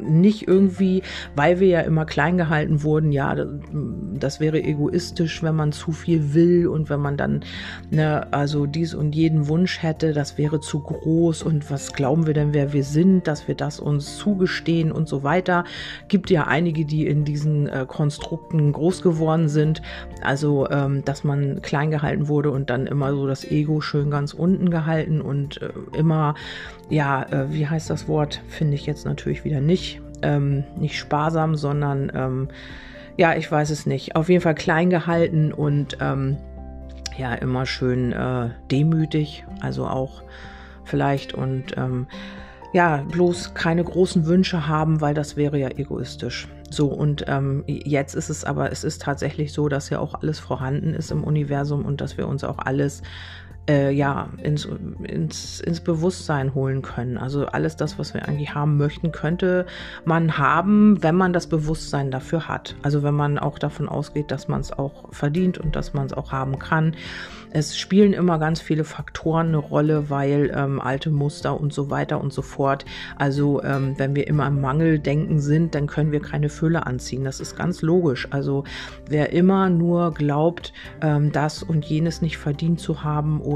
nicht 0.00 0.48
irgendwie, 0.48 1.02
weil 1.34 1.60
wir 1.60 1.68
ja 1.68 1.80
immer 1.80 2.06
klein 2.06 2.38
gehalten 2.38 2.82
wurden, 2.82 3.12
ja, 3.12 3.36
das 4.14 4.40
wäre 4.40 4.62
egoistisch, 4.62 5.42
wenn 5.42 5.56
man 5.56 5.72
zu 5.72 5.92
viel 5.92 6.32
will 6.34 6.68
und 6.68 6.88
wenn 6.88 7.00
man 7.00 7.16
dann, 7.16 7.40
ne, 7.90 8.32
also 8.32 8.66
dies 8.66 8.94
und 8.94 9.14
jeden 9.14 9.48
Wunsch 9.48 9.82
hätte, 9.82 10.12
das 10.12 10.38
wäre 10.38 10.60
zu 10.60 10.80
groß 10.80 11.42
und 11.42 11.70
was 11.70 11.92
glauben 11.92 12.26
wir 12.26 12.34
denn, 12.34 12.54
wer 12.54 12.72
wir 12.72 12.84
sind, 12.84 13.26
dass 13.26 13.46
wir 13.48 13.54
das 13.54 13.78
uns 13.80 14.16
zugestehen 14.16 14.92
und 14.92 15.08
so 15.08 15.22
weiter. 15.22 15.64
Gibt 16.08 16.30
ja 16.30 16.45
einige, 16.46 16.84
die 16.84 17.06
in 17.06 17.24
diesen 17.24 17.68
äh, 17.68 17.84
Konstrukten 17.86 18.72
groß 18.72 19.02
geworden 19.02 19.48
sind. 19.48 19.82
Also, 20.22 20.68
ähm, 20.70 21.04
dass 21.04 21.24
man 21.24 21.62
klein 21.62 21.90
gehalten 21.90 22.28
wurde 22.28 22.50
und 22.50 22.70
dann 22.70 22.86
immer 22.86 23.12
so 23.12 23.26
das 23.26 23.44
Ego 23.44 23.80
schön 23.80 24.10
ganz 24.10 24.32
unten 24.34 24.70
gehalten 24.70 25.20
und 25.20 25.60
äh, 25.62 25.70
immer, 25.96 26.34
ja, 26.88 27.22
äh, 27.24 27.52
wie 27.52 27.66
heißt 27.66 27.90
das 27.90 28.08
Wort? 28.08 28.42
Finde 28.48 28.74
ich 28.74 28.86
jetzt 28.86 29.04
natürlich 29.04 29.44
wieder 29.44 29.60
nicht. 29.60 30.00
Ähm, 30.22 30.64
nicht 30.78 30.98
sparsam, 30.98 31.56
sondern 31.56 32.10
ähm, 32.14 32.48
ja, 33.16 33.34
ich 33.34 33.50
weiß 33.50 33.70
es 33.70 33.86
nicht. 33.86 34.16
Auf 34.16 34.28
jeden 34.28 34.42
Fall 34.42 34.54
klein 34.54 34.90
gehalten 34.90 35.52
und 35.52 35.98
ähm, 36.00 36.36
ja, 37.18 37.34
immer 37.34 37.66
schön 37.66 38.12
äh, 38.12 38.50
demütig, 38.70 39.44
also 39.60 39.86
auch 39.86 40.22
vielleicht 40.84 41.34
und 41.34 41.76
ähm, 41.76 42.06
ja, 42.76 42.98
bloß 43.10 43.54
keine 43.54 43.82
großen 43.82 44.26
Wünsche 44.26 44.68
haben, 44.68 45.00
weil 45.00 45.14
das 45.14 45.34
wäre 45.34 45.58
ja 45.58 45.70
egoistisch. 45.70 46.46
So, 46.68 46.88
und 46.88 47.24
ähm, 47.26 47.64
jetzt 47.66 48.14
ist 48.14 48.28
es 48.28 48.44
aber, 48.44 48.70
es 48.70 48.84
ist 48.84 49.00
tatsächlich 49.00 49.54
so, 49.54 49.70
dass 49.70 49.88
ja 49.88 49.98
auch 49.98 50.12
alles 50.12 50.38
vorhanden 50.38 50.92
ist 50.92 51.10
im 51.10 51.24
Universum 51.24 51.86
und 51.86 52.02
dass 52.02 52.18
wir 52.18 52.28
uns 52.28 52.44
auch 52.44 52.58
alles 52.58 53.00
äh, 53.68 53.90
ja, 53.90 54.28
ins, 54.42 54.68
ins, 55.02 55.60
ins 55.60 55.80
Bewusstsein 55.80 56.54
holen 56.54 56.82
können. 56.82 57.18
Also 57.18 57.46
alles 57.46 57.76
das, 57.76 57.98
was 57.98 58.14
wir 58.14 58.28
eigentlich 58.28 58.54
haben 58.54 58.76
möchten, 58.76 59.12
könnte 59.12 59.66
man 60.04 60.38
haben, 60.38 61.02
wenn 61.02 61.16
man 61.16 61.32
das 61.32 61.48
Bewusstsein 61.48 62.10
dafür 62.10 62.48
hat. 62.48 62.76
Also 62.82 63.02
wenn 63.02 63.14
man 63.14 63.38
auch 63.38 63.58
davon 63.58 63.88
ausgeht, 63.88 64.30
dass 64.30 64.48
man 64.48 64.60
es 64.60 64.72
auch 64.72 65.12
verdient 65.12 65.58
und 65.58 65.74
dass 65.74 65.94
man 65.94 66.06
es 66.06 66.12
auch 66.12 66.32
haben 66.32 66.58
kann. 66.58 66.94
Es 67.50 67.78
spielen 67.78 68.12
immer 68.12 68.38
ganz 68.38 68.60
viele 68.60 68.84
Faktoren 68.84 69.48
eine 69.48 69.56
Rolle, 69.56 70.10
weil 70.10 70.52
ähm, 70.54 70.80
alte 70.80 71.10
Muster 71.10 71.58
und 71.58 71.72
so 71.72 71.90
weiter 71.90 72.20
und 72.20 72.32
so 72.32 72.42
fort. 72.42 72.84
Also 73.16 73.62
ähm, 73.62 73.94
wenn 73.96 74.14
wir 74.14 74.26
immer 74.26 74.46
im 74.46 74.60
Mangeldenken 74.60 75.40
sind, 75.40 75.74
dann 75.74 75.86
können 75.86 76.12
wir 76.12 76.20
keine 76.20 76.50
Fülle 76.50 76.86
anziehen. 76.86 77.24
Das 77.24 77.40
ist 77.40 77.56
ganz 77.56 77.82
logisch. 77.82 78.28
Also 78.30 78.64
wer 79.08 79.32
immer 79.32 79.70
nur 79.70 80.12
glaubt, 80.12 80.72
ähm, 81.00 81.32
das 81.32 81.62
und 81.62 81.84
jenes 81.86 82.20
nicht 82.20 82.36
verdient 82.36 82.78
zu 82.78 83.02
haben 83.02 83.40
oder 83.40 83.55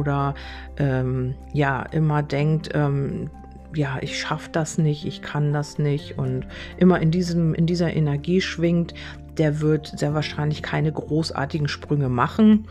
ähm, 0.78 1.34
ja 1.52 1.82
immer 1.82 2.22
denkt, 2.22 2.70
ähm, 2.74 3.30
ja, 3.74 3.98
ich 4.00 4.18
schaffe 4.18 4.50
das 4.50 4.78
nicht, 4.78 5.06
ich 5.06 5.22
kann 5.22 5.52
das 5.52 5.78
nicht 5.78 6.18
und 6.18 6.46
immer 6.76 7.00
in 7.00 7.10
diesem 7.10 7.54
in 7.54 7.66
dieser 7.66 7.94
Energie 7.94 8.40
schwingt, 8.40 8.94
der 9.38 9.60
wird 9.60 9.98
sehr 9.98 10.14
wahrscheinlich 10.14 10.62
keine 10.62 10.92
großartigen 10.92 11.68
Sprünge 11.68 12.08
machen 12.08 12.66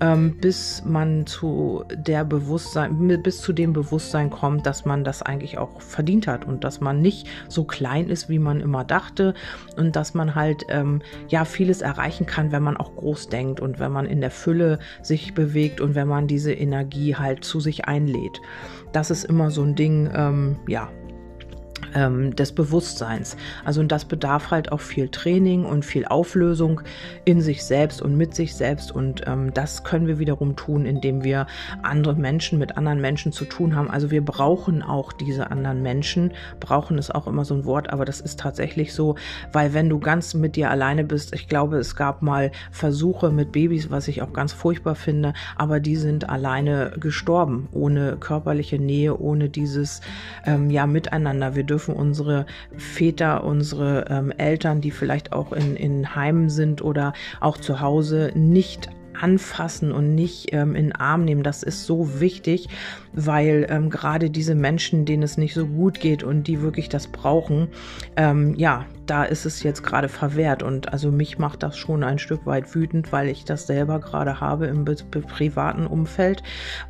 ähm, 0.00 0.36
bis 0.40 0.82
man 0.84 1.26
zu 1.26 1.84
der 1.94 2.24
Bewusstsein, 2.24 3.22
bis 3.22 3.40
zu 3.40 3.52
dem 3.52 3.72
Bewusstsein 3.72 4.30
kommt, 4.30 4.66
dass 4.66 4.84
man 4.84 5.04
das 5.04 5.22
eigentlich 5.22 5.58
auch 5.58 5.80
verdient 5.80 6.26
hat 6.26 6.44
und 6.46 6.64
dass 6.64 6.80
man 6.80 7.00
nicht 7.00 7.26
so 7.48 7.64
klein 7.64 8.08
ist, 8.08 8.28
wie 8.28 8.38
man 8.38 8.60
immer 8.60 8.84
dachte 8.84 9.34
und 9.76 9.96
dass 9.96 10.14
man 10.14 10.34
halt 10.34 10.64
ähm, 10.68 11.02
ja 11.28 11.44
vieles 11.44 11.80
erreichen 11.80 12.26
kann, 12.26 12.52
wenn 12.52 12.62
man 12.62 12.76
auch 12.76 12.94
groß 12.96 13.28
denkt 13.28 13.60
und 13.60 13.78
wenn 13.78 13.92
man 13.92 14.06
in 14.06 14.20
der 14.20 14.30
Fülle 14.30 14.78
sich 15.02 15.34
bewegt 15.34 15.80
und 15.80 15.94
wenn 15.94 16.08
man 16.08 16.26
diese 16.26 16.52
Energie 16.52 17.14
halt 17.16 17.44
zu 17.44 17.60
sich 17.60 17.86
einlädt. 17.86 18.40
Das 18.92 19.10
ist 19.10 19.24
immer 19.24 19.50
so 19.50 19.62
ein 19.62 19.74
Ding, 19.74 20.10
ähm, 20.14 20.56
ja, 20.68 20.88
des 21.94 22.52
Bewusstseins. 22.52 23.36
Also 23.64 23.80
und 23.80 23.92
das 23.92 24.06
bedarf 24.06 24.50
halt 24.50 24.72
auch 24.72 24.80
viel 24.80 25.08
Training 25.08 25.64
und 25.64 25.84
viel 25.84 26.06
Auflösung 26.06 26.80
in 27.24 27.40
sich 27.40 27.64
selbst 27.64 28.00
und 28.00 28.16
mit 28.16 28.34
sich 28.34 28.54
selbst. 28.54 28.92
Und 28.92 29.22
ähm, 29.26 29.52
das 29.52 29.84
können 29.84 30.06
wir 30.06 30.18
wiederum 30.18 30.56
tun, 30.56 30.86
indem 30.86 31.22
wir 31.22 31.46
andere 31.82 32.14
Menschen 32.14 32.58
mit 32.58 32.76
anderen 32.76 33.00
Menschen 33.00 33.32
zu 33.32 33.44
tun 33.44 33.76
haben. 33.76 33.90
Also 33.90 34.10
wir 34.10 34.24
brauchen 34.24 34.82
auch 34.82 35.12
diese 35.12 35.50
anderen 35.50 35.82
Menschen. 35.82 36.32
Brauchen 36.60 36.96
ist 36.96 37.14
auch 37.14 37.26
immer 37.26 37.44
so 37.44 37.54
ein 37.54 37.64
Wort, 37.64 37.90
aber 37.90 38.04
das 38.04 38.20
ist 38.20 38.40
tatsächlich 38.40 38.94
so, 38.94 39.16
weil 39.52 39.74
wenn 39.74 39.88
du 39.88 39.98
ganz 39.98 40.34
mit 40.34 40.56
dir 40.56 40.70
alleine 40.70 41.04
bist, 41.04 41.34
ich 41.34 41.48
glaube, 41.48 41.76
es 41.76 41.96
gab 41.96 42.22
mal 42.22 42.52
Versuche 42.70 43.30
mit 43.30 43.52
Babys, 43.52 43.90
was 43.90 44.08
ich 44.08 44.22
auch 44.22 44.32
ganz 44.32 44.52
furchtbar 44.52 44.94
finde, 44.94 45.34
aber 45.56 45.80
die 45.80 45.96
sind 45.96 46.28
alleine 46.28 46.92
gestorben, 46.98 47.68
ohne 47.72 48.16
körperliche 48.18 48.78
Nähe, 48.78 49.18
ohne 49.18 49.48
dieses 49.48 50.00
ähm, 50.46 50.70
ja 50.70 50.86
miteinander. 50.86 51.54
Wir 51.54 51.64
dürfen 51.74 51.96
unsere 51.96 52.46
Väter, 52.76 53.42
unsere 53.42 54.04
ähm, 54.08 54.30
Eltern, 54.30 54.80
die 54.80 54.92
vielleicht 54.92 55.32
auch 55.32 55.52
in, 55.52 55.74
in 55.74 56.14
Heimen 56.14 56.48
sind 56.48 56.82
oder 56.82 57.14
auch 57.40 57.58
zu 57.58 57.80
Hause, 57.80 58.30
nicht 58.36 58.90
anfassen 59.16 59.92
und 59.92 60.14
nicht 60.14 60.52
ähm, 60.52 60.74
in 60.74 60.86
den 60.86 60.96
Arm 60.96 61.24
nehmen. 61.24 61.42
Das 61.42 61.62
ist 61.62 61.86
so 61.86 62.20
wichtig, 62.20 62.68
weil 63.12 63.66
ähm, 63.70 63.90
gerade 63.90 64.30
diese 64.30 64.54
Menschen, 64.54 65.04
denen 65.04 65.22
es 65.22 65.36
nicht 65.36 65.54
so 65.54 65.66
gut 65.66 66.00
geht 66.00 66.22
und 66.22 66.46
die 66.46 66.60
wirklich 66.60 66.88
das 66.88 67.06
brauchen, 67.06 67.68
ähm, 68.16 68.54
ja, 68.56 68.86
da 69.06 69.24
ist 69.24 69.44
es 69.44 69.62
jetzt 69.62 69.82
gerade 69.82 70.08
verwehrt. 70.08 70.62
Und 70.62 70.92
also 70.92 71.10
mich 71.10 71.38
macht 71.38 71.62
das 71.62 71.76
schon 71.76 72.02
ein 72.04 72.18
Stück 72.18 72.46
weit 72.46 72.74
wütend, 72.74 73.12
weil 73.12 73.28
ich 73.28 73.44
das 73.44 73.66
selber 73.66 74.00
gerade 74.00 74.40
habe 74.40 74.66
im 74.66 74.84
privaten 74.84 75.86
Umfeld. 75.86 76.42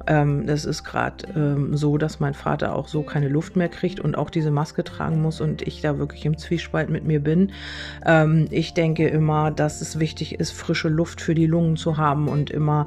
Ähm, 0.07 0.45
es 0.47 0.65
ist 0.65 0.85
gerade 0.85 1.27
ähm, 1.35 1.77
so, 1.77 1.99
dass 1.99 2.21
mein 2.21 2.35
Vater 2.35 2.75
auch 2.77 2.89
so 2.89 3.03
keine 3.03 3.29
Luft 3.29 3.57
mehr 3.57 3.69
kriegt 3.69 4.01
und 4.01 4.17
auch 4.17 4.31
diese 4.31 4.51
Maske 4.51 4.85
tragen 4.85 5.23
muss 5.23 5.41
und 5.41 5.63
ich 5.63 5.81
da 5.81 5.99
wirklich 5.99 6.25
im 6.25 6.39
Zwiespalt 6.39 6.89
mit 6.89 7.05
mir 7.05 7.21
bin. 7.21 7.53
Ähm, 8.07 8.47
ich 8.51 8.75
denke 8.75 9.09
immer, 9.09 9.51
dass 9.51 9.81
es 9.81 9.99
wichtig 9.99 10.39
ist, 10.39 10.53
frische 10.53 10.89
Luft 10.89 11.21
für 11.21 11.35
die 11.35 11.47
Lungen 11.47 11.77
zu 11.77 11.97
haben 11.97 12.14
und 12.15 12.51
immer 12.51 12.87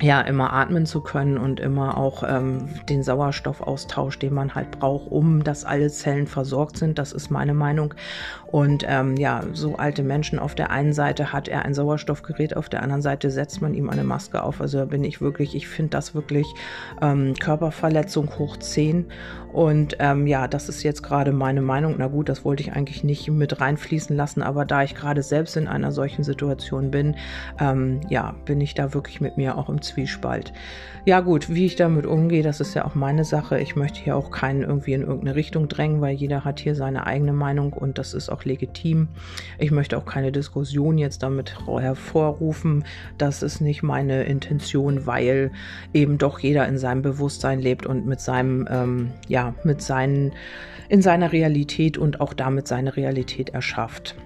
ja, 0.00 0.20
immer 0.20 0.52
atmen 0.52 0.86
zu 0.86 1.00
können 1.00 1.38
und 1.38 1.60
immer 1.60 1.96
auch 1.96 2.22
ähm, 2.26 2.68
den 2.88 3.02
Sauerstoffaustausch, 3.02 4.18
den 4.18 4.34
man 4.34 4.54
halt 4.54 4.70
braucht, 4.70 5.10
um 5.10 5.44
dass 5.44 5.64
alle 5.64 5.90
Zellen 5.90 6.26
versorgt 6.26 6.76
sind. 6.76 6.98
Das 6.98 7.12
ist 7.12 7.30
meine 7.30 7.54
Meinung. 7.54 7.94
Und 8.46 8.84
ähm, 8.88 9.16
ja, 9.16 9.42
so 9.52 9.76
alte 9.76 10.02
Menschen 10.02 10.38
auf 10.38 10.54
der 10.54 10.70
einen 10.70 10.92
Seite 10.92 11.32
hat 11.32 11.48
er 11.48 11.64
ein 11.64 11.74
Sauerstoffgerät, 11.74 12.56
auf 12.56 12.68
der 12.68 12.82
anderen 12.82 13.02
Seite 13.02 13.30
setzt 13.30 13.62
man 13.62 13.74
ihm 13.74 13.88
eine 13.88 14.04
Maske 14.04 14.42
auf. 14.42 14.60
Also 14.60 14.78
da 14.78 14.84
bin 14.86 15.04
ich 15.04 15.20
wirklich, 15.20 15.54
ich 15.54 15.68
finde 15.68 15.90
das 15.90 16.14
wirklich 16.14 16.46
ähm, 17.00 17.34
Körperverletzung 17.38 18.38
hoch 18.38 18.56
10. 18.56 19.06
Und 19.52 19.96
ähm, 19.98 20.26
ja, 20.26 20.46
das 20.46 20.68
ist 20.68 20.82
jetzt 20.82 21.02
gerade 21.02 21.32
meine 21.32 21.62
Meinung. 21.62 21.96
Na 21.98 22.06
gut, 22.06 22.28
das 22.28 22.44
wollte 22.44 22.62
ich 22.62 22.72
eigentlich 22.72 23.02
nicht 23.04 23.28
mit 23.30 23.60
reinfließen 23.60 24.16
lassen, 24.16 24.42
aber 24.42 24.64
da 24.64 24.82
ich 24.82 24.94
gerade 24.94 25.22
selbst 25.22 25.56
in 25.56 25.66
einer 25.66 25.92
solchen 25.92 26.22
Situation 26.22 26.90
bin, 26.90 27.16
ähm, 27.60 28.00
ja, 28.08 28.34
bin 28.44 28.60
ich 28.60 28.74
da 28.74 28.94
wirklich 28.94 29.20
mit 29.20 29.36
mir 29.36 29.58
auch 29.58 29.68
im 29.68 29.79
Zwiespalt. 29.80 30.52
Ja 31.06 31.20
gut, 31.20 31.48
wie 31.48 31.64
ich 31.64 31.76
damit 31.76 32.04
umgehe, 32.04 32.42
das 32.42 32.60
ist 32.60 32.74
ja 32.74 32.84
auch 32.84 32.94
meine 32.94 33.24
Sache. 33.24 33.58
Ich 33.58 33.74
möchte 33.74 34.00
hier 34.00 34.16
auch 34.16 34.30
keinen 34.30 34.62
irgendwie 34.62 34.92
in 34.92 35.00
irgendeine 35.00 35.34
Richtung 35.34 35.66
drängen, 35.66 36.02
weil 36.02 36.14
jeder 36.14 36.44
hat 36.44 36.60
hier 36.60 36.74
seine 36.74 37.06
eigene 37.06 37.32
Meinung 37.32 37.72
und 37.72 37.96
das 37.96 38.12
ist 38.12 38.28
auch 38.28 38.44
legitim. 38.44 39.08
Ich 39.58 39.70
möchte 39.70 39.96
auch 39.96 40.04
keine 40.04 40.30
Diskussion 40.30 40.98
jetzt 40.98 41.22
damit 41.22 41.54
hervorrufen. 41.66 42.84
Das 43.16 43.42
ist 43.42 43.60
nicht 43.60 43.82
meine 43.82 44.24
Intention, 44.24 45.06
weil 45.06 45.52
eben 45.94 46.18
doch 46.18 46.38
jeder 46.38 46.68
in 46.68 46.76
seinem 46.76 47.00
Bewusstsein 47.00 47.60
lebt 47.60 47.86
und 47.86 48.06
mit 48.06 48.20
seinem, 48.20 48.68
ähm, 48.70 49.12
ja, 49.26 49.54
mit 49.64 49.80
seinen, 49.80 50.32
in 50.90 51.00
seiner 51.00 51.32
Realität 51.32 51.96
und 51.96 52.20
auch 52.20 52.34
damit 52.34 52.68
seine 52.68 52.96
Realität 52.96 53.50
erschafft 53.50 54.16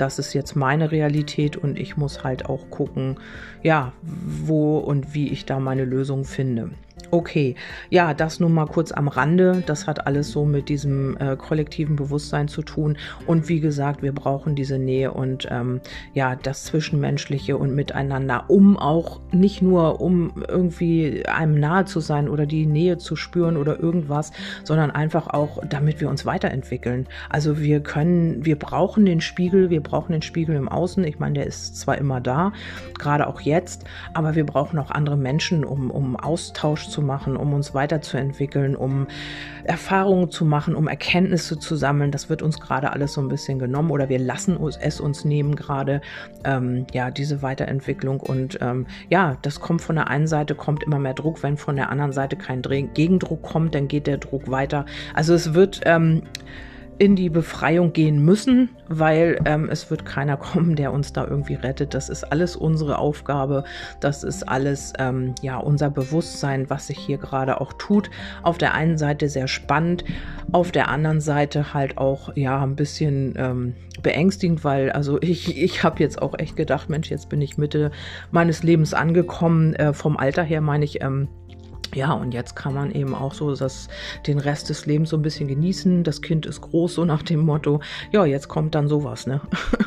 das 0.00 0.18
ist 0.18 0.32
jetzt 0.32 0.56
meine 0.56 0.90
Realität 0.90 1.56
und 1.56 1.78
ich 1.78 1.96
muss 1.96 2.24
halt 2.24 2.46
auch 2.46 2.70
gucken, 2.70 3.16
ja, 3.62 3.92
wo 4.02 4.78
und 4.78 5.14
wie 5.14 5.28
ich 5.28 5.44
da 5.44 5.60
meine 5.60 5.84
Lösung 5.84 6.24
finde. 6.24 6.70
Okay, 7.12 7.56
ja, 7.88 8.14
das 8.14 8.38
nur 8.38 8.50
mal 8.50 8.66
kurz 8.66 8.92
am 8.92 9.08
Rande. 9.08 9.64
Das 9.66 9.88
hat 9.88 10.06
alles 10.06 10.30
so 10.30 10.44
mit 10.44 10.68
diesem 10.68 11.16
äh, 11.16 11.34
kollektiven 11.34 11.96
Bewusstsein 11.96 12.46
zu 12.46 12.62
tun. 12.62 12.96
Und 13.26 13.48
wie 13.48 13.58
gesagt, 13.58 14.02
wir 14.02 14.12
brauchen 14.12 14.54
diese 14.54 14.78
Nähe 14.78 15.12
und 15.12 15.48
ähm, 15.50 15.80
ja, 16.14 16.36
das 16.36 16.64
Zwischenmenschliche 16.64 17.56
und 17.56 17.74
Miteinander, 17.74 18.44
um 18.46 18.76
auch 18.76 19.20
nicht 19.32 19.60
nur, 19.60 20.00
um 20.00 20.44
irgendwie 20.46 21.26
einem 21.26 21.58
nahe 21.58 21.84
zu 21.84 21.98
sein 21.98 22.28
oder 22.28 22.46
die 22.46 22.64
Nähe 22.64 22.98
zu 22.98 23.16
spüren 23.16 23.56
oder 23.56 23.80
irgendwas, 23.80 24.30
sondern 24.62 24.92
einfach 24.92 25.26
auch, 25.26 25.58
damit 25.68 26.00
wir 26.00 26.08
uns 26.08 26.24
weiterentwickeln. 26.26 27.08
Also 27.28 27.58
wir 27.58 27.80
können, 27.80 28.44
wir 28.44 28.56
brauchen 28.56 29.04
den 29.04 29.20
Spiegel, 29.20 29.68
wir 29.68 29.82
brauchen 29.82 30.12
den 30.12 30.22
Spiegel 30.22 30.54
im 30.54 30.68
Außen. 30.68 31.02
Ich 31.02 31.18
meine, 31.18 31.34
der 31.34 31.46
ist 31.46 31.76
zwar 31.76 31.98
immer 31.98 32.20
da, 32.20 32.52
gerade 33.00 33.26
auch 33.26 33.40
jetzt, 33.40 33.84
aber 34.14 34.36
wir 34.36 34.46
brauchen 34.46 34.78
auch 34.78 34.92
andere 34.92 35.16
Menschen, 35.16 35.64
um, 35.64 35.90
um 35.90 36.14
Austausch 36.14 36.88
zu 36.88 36.99
zu 37.00 37.06
machen, 37.06 37.36
um 37.36 37.54
uns 37.54 37.72
weiterzuentwickeln, 37.72 38.76
um 38.76 39.06
Erfahrungen 39.64 40.30
zu 40.30 40.44
machen, 40.44 40.74
um 40.74 40.86
Erkenntnisse 40.86 41.58
zu 41.58 41.74
sammeln. 41.74 42.10
Das 42.10 42.28
wird 42.28 42.42
uns 42.42 42.60
gerade 42.60 42.92
alles 42.92 43.14
so 43.14 43.22
ein 43.22 43.28
bisschen 43.28 43.58
genommen 43.58 43.90
oder 43.90 44.10
wir 44.10 44.18
lassen 44.18 44.58
es 44.80 45.00
uns 45.00 45.24
nehmen 45.24 45.56
gerade, 45.56 46.02
ähm, 46.44 46.86
ja, 46.92 47.10
diese 47.10 47.40
Weiterentwicklung. 47.40 48.20
Und 48.20 48.58
ähm, 48.60 48.86
ja, 49.08 49.38
das 49.40 49.60
kommt 49.60 49.80
von 49.80 49.96
der 49.96 50.08
einen 50.08 50.26
Seite, 50.26 50.54
kommt 50.54 50.82
immer 50.82 50.98
mehr 50.98 51.14
Druck. 51.14 51.42
Wenn 51.42 51.56
von 51.56 51.76
der 51.76 51.88
anderen 51.88 52.12
Seite 52.12 52.36
kein 52.36 52.60
Gegendruck 52.60 53.42
kommt, 53.42 53.74
dann 53.74 53.88
geht 53.88 54.06
der 54.06 54.18
Druck 54.18 54.50
weiter. 54.50 54.84
Also 55.14 55.32
es 55.32 55.54
wird 55.54 55.80
ähm, 55.84 56.22
in 57.00 57.16
die 57.16 57.30
Befreiung 57.30 57.94
gehen 57.94 58.22
müssen, 58.22 58.68
weil 58.86 59.40
ähm, 59.46 59.70
es 59.70 59.90
wird 59.90 60.04
keiner 60.04 60.36
kommen, 60.36 60.76
der 60.76 60.92
uns 60.92 61.14
da 61.14 61.26
irgendwie 61.26 61.54
rettet. 61.54 61.94
Das 61.94 62.10
ist 62.10 62.24
alles 62.24 62.56
unsere 62.56 62.98
Aufgabe. 62.98 63.64
Das 64.00 64.22
ist 64.22 64.46
alles 64.46 64.92
ähm, 64.98 65.34
ja 65.40 65.56
unser 65.56 65.88
Bewusstsein, 65.88 66.68
was 66.68 66.88
sich 66.88 66.98
hier 66.98 67.16
gerade 67.16 67.58
auch 67.62 67.72
tut. 67.72 68.10
Auf 68.42 68.58
der 68.58 68.74
einen 68.74 68.98
Seite 68.98 69.30
sehr 69.30 69.48
spannend, 69.48 70.04
auf 70.52 70.72
der 70.72 70.88
anderen 70.88 71.22
Seite 71.22 71.72
halt 71.72 71.96
auch 71.96 72.36
ja 72.36 72.62
ein 72.62 72.76
bisschen 72.76 73.32
ähm, 73.38 73.74
beängstigend, 74.02 74.62
weil 74.62 74.90
also 74.92 75.18
ich 75.22 75.56
ich 75.56 75.82
habe 75.82 76.02
jetzt 76.02 76.20
auch 76.20 76.38
echt 76.38 76.54
gedacht, 76.54 76.90
Mensch, 76.90 77.08
jetzt 77.10 77.30
bin 77.30 77.40
ich 77.40 77.56
Mitte 77.56 77.92
meines 78.30 78.62
Lebens 78.62 78.92
angekommen. 78.92 79.72
Äh, 79.74 79.94
vom 79.94 80.18
Alter 80.18 80.42
her 80.42 80.60
meine 80.60 80.84
ich 80.84 81.02
ähm, 81.02 81.28
ja, 81.94 82.12
und 82.12 82.32
jetzt 82.32 82.56
kann 82.56 82.74
man 82.74 82.90
eben 82.92 83.14
auch 83.14 83.34
so 83.34 83.54
das, 83.54 83.88
den 84.26 84.38
Rest 84.38 84.68
des 84.68 84.86
Lebens 84.86 85.10
so 85.10 85.16
ein 85.16 85.22
bisschen 85.22 85.48
genießen. 85.48 86.04
Das 86.04 86.22
Kind 86.22 86.46
ist 86.46 86.60
groß, 86.60 86.94
so 86.94 87.04
nach 87.04 87.22
dem 87.22 87.40
Motto, 87.40 87.80
ja, 88.12 88.24
jetzt 88.24 88.48
kommt 88.48 88.74
dann 88.74 88.88
sowas, 88.88 89.26
ne? 89.26 89.40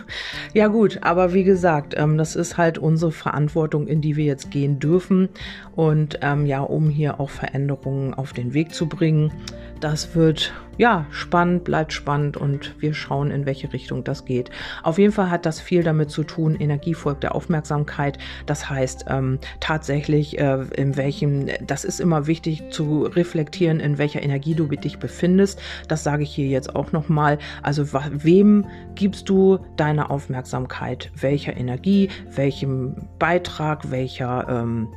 ja, 0.53 0.67
gut, 0.67 0.99
aber 1.01 1.33
wie 1.33 1.43
gesagt, 1.43 1.93
ähm, 1.97 2.17
das 2.17 2.35
ist 2.35 2.57
halt 2.57 2.77
unsere 2.77 3.11
Verantwortung, 3.11 3.87
in 3.87 4.01
die 4.01 4.15
wir 4.15 4.25
jetzt 4.25 4.51
gehen 4.51 4.79
dürfen. 4.79 5.29
Und 5.75 6.19
ähm, 6.21 6.45
ja, 6.45 6.61
um 6.61 6.89
hier 6.89 7.19
auch 7.19 7.29
Veränderungen 7.29 8.13
auf 8.13 8.33
den 8.33 8.53
Weg 8.53 8.73
zu 8.73 8.87
bringen. 8.87 9.31
Das 9.79 10.15
wird 10.15 10.53
ja 10.77 11.05
spannend, 11.11 11.63
bleibt 11.63 11.93
spannend 11.93 12.37
und 12.37 12.75
wir 12.79 12.93
schauen, 12.93 13.31
in 13.31 13.45
welche 13.45 13.73
Richtung 13.73 14.03
das 14.03 14.25
geht. 14.25 14.49
Auf 14.81 14.97
jeden 14.97 15.13
Fall 15.13 15.29
hat 15.29 15.45
das 15.45 15.59
viel 15.59 15.83
damit 15.83 16.09
zu 16.09 16.23
tun, 16.23 16.55
Energie 16.55 16.93
folgt 16.93 17.23
der 17.23 17.35
Aufmerksamkeit. 17.35 18.17
Das 18.45 18.69
heißt 18.69 19.05
ähm, 19.09 19.39
tatsächlich, 19.59 20.39
äh, 20.39 20.63
in 20.75 20.97
welchem, 20.97 21.47
das 21.65 21.83
ist 21.83 21.99
immer 21.99 22.27
wichtig 22.27 22.63
zu 22.69 23.03
reflektieren, 23.03 23.79
in 23.79 23.97
welcher 23.97 24.21
Energie 24.21 24.55
du 24.55 24.67
dich 24.67 24.99
befindest. 24.99 25.61
Das 25.87 26.03
sage 26.03 26.23
ich 26.23 26.33
hier 26.33 26.47
jetzt 26.47 26.75
auch 26.75 26.91
nochmal. 26.91 27.37
Also 27.61 27.87
wem 28.11 28.65
gibst 28.95 29.29
du 29.29 29.59
deine 29.75 30.09
Aufmerksamkeit? 30.09 31.11
Welcher 31.19 31.55
Energie, 31.55 32.09
welchem 32.33 32.95
Beitrag, 33.19 33.91
welcher, 33.91 34.47
ähm, 34.49 34.87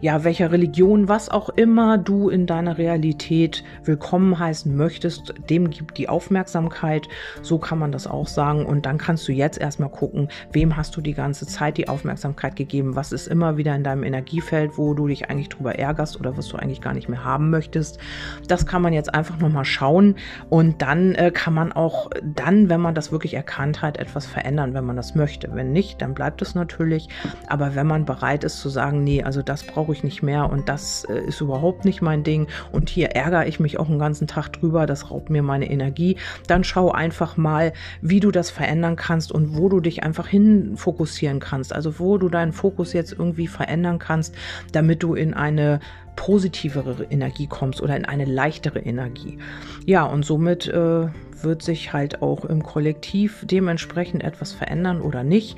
ja, 0.00 0.24
welcher 0.24 0.52
Religion, 0.52 1.08
was 1.08 1.28
auch 1.28 1.48
immer 1.48 1.98
du 1.98 2.28
in 2.28 2.46
deiner 2.46 2.78
Realität 2.78 3.64
willkommen 3.84 4.18
willkommen 4.18 4.38
heißen 4.38 4.74
möchtest, 4.76 5.07
dem 5.48 5.70
gibt 5.70 5.98
die 5.98 6.08
Aufmerksamkeit. 6.08 7.08
So 7.42 7.58
kann 7.58 7.78
man 7.78 7.92
das 7.92 8.06
auch 8.06 8.26
sagen. 8.26 8.66
Und 8.66 8.86
dann 8.86 8.98
kannst 8.98 9.26
du 9.28 9.32
jetzt 9.32 9.58
erstmal 9.58 9.90
gucken, 9.90 10.28
wem 10.52 10.76
hast 10.76 10.96
du 10.96 11.00
die 11.00 11.14
ganze 11.14 11.46
Zeit 11.46 11.76
die 11.76 11.88
Aufmerksamkeit 11.88 12.56
gegeben? 12.56 12.96
Was 12.96 13.12
ist 13.12 13.26
immer 13.26 13.56
wieder 13.56 13.74
in 13.74 13.84
deinem 13.84 14.04
Energiefeld, 14.04 14.78
wo 14.78 14.94
du 14.94 15.06
dich 15.06 15.30
eigentlich 15.30 15.48
drüber 15.48 15.78
ärgerst 15.78 16.18
oder 16.18 16.36
was 16.36 16.48
du 16.48 16.56
eigentlich 16.56 16.80
gar 16.80 16.94
nicht 16.94 17.08
mehr 17.08 17.24
haben 17.24 17.50
möchtest? 17.50 17.98
Das 18.46 18.66
kann 18.66 18.82
man 18.82 18.92
jetzt 18.92 19.14
einfach 19.14 19.38
nochmal 19.38 19.64
schauen. 19.64 20.16
Und 20.48 20.82
dann 20.82 21.14
äh, 21.14 21.30
kann 21.32 21.54
man 21.54 21.72
auch 21.72 22.10
dann, 22.22 22.68
wenn 22.68 22.80
man 22.80 22.94
das 22.94 23.12
wirklich 23.12 23.34
erkannt 23.34 23.82
hat, 23.82 23.96
etwas 23.98 24.26
verändern, 24.26 24.74
wenn 24.74 24.84
man 24.84 24.96
das 24.96 25.14
möchte. 25.14 25.50
Wenn 25.54 25.72
nicht, 25.72 26.02
dann 26.02 26.14
bleibt 26.14 26.42
es 26.42 26.54
natürlich. 26.54 27.08
Aber 27.46 27.74
wenn 27.74 27.86
man 27.86 28.04
bereit 28.04 28.44
ist 28.44 28.60
zu 28.60 28.68
sagen, 28.68 29.04
nee, 29.04 29.22
also 29.22 29.42
das 29.42 29.64
brauche 29.64 29.92
ich 29.92 30.04
nicht 30.04 30.22
mehr 30.22 30.50
und 30.50 30.68
das 30.68 31.04
äh, 31.04 31.20
ist 31.20 31.40
überhaupt 31.40 31.84
nicht 31.84 32.02
mein 32.02 32.22
Ding 32.22 32.46
und 32.72 32.88
hier 32.88 33.10
ärgere 33.10 33.46
ich 33.46 33.60
mich 33.60 33.78
auch 33.78 33.88
ein 33.88 33.98
ganzen 33.98 34.26
Tag 34.26 34.52
drüber, 34.52 34.86
das 34.86 34.97
raubt 35.10 35.30
mir 35.30 35.42
meine 35.42 35.70
Energie. 35.70 36.16
Dann 36.46 36.64
schau 36.64 36.90
einfach 36.90 37.36
mal, 37.36 37.72
wie 38.00 38.20
du 38.20 38.30
das 38.30 38.50
verändern 38.50 38.96
kannst 38.96 39.32
und 39.32 39.56
wo 39.56 39.68
du 39.68 39.80
dich 39.80 40.02
einfach 40.02 40.26
hin 40.28 40.76
fokussieren 40.76 41.40
kannst. 41.40 41.72
Also 41.72 41.98
wo 41.98 42.18
du 42.18 42.28
deinen 42.28 42.52
Fokus 42.52 42.92
jetzt 42.92 43.12
irgendwie 43.12 43.46
verändern 43.46 43.98
kannst, 43.98 44.34
damit 44.72 45.02
du 45.02 45.14
in 45.14 45.34
eine 45.34 45.80
positivere 46.16 47.06
Energie 47.10 47.46
kommst 47.46 47.80
oder 47.80 47.96
in 47.96 48.04
eine 48.04 48.24
leichtere 48.24 48.80
Energie. 48.80 49.38
Ja, 49.86 50.04
und 50.04 50.24
somit 50.24 50.66
äh, 50.66 51.06
wird 51.42 51.62
sich 51.62 51.92
halt 51.92 52.22
auch 52.22 52.44
im 52.44 52.64
Kollektiv 52.64 53.44
dementsprechend 53.48 54.24
etwas 54.24 54.52
verändern 54.52 55.00
oder 55.00 55.22
nicht. 55.22 55.56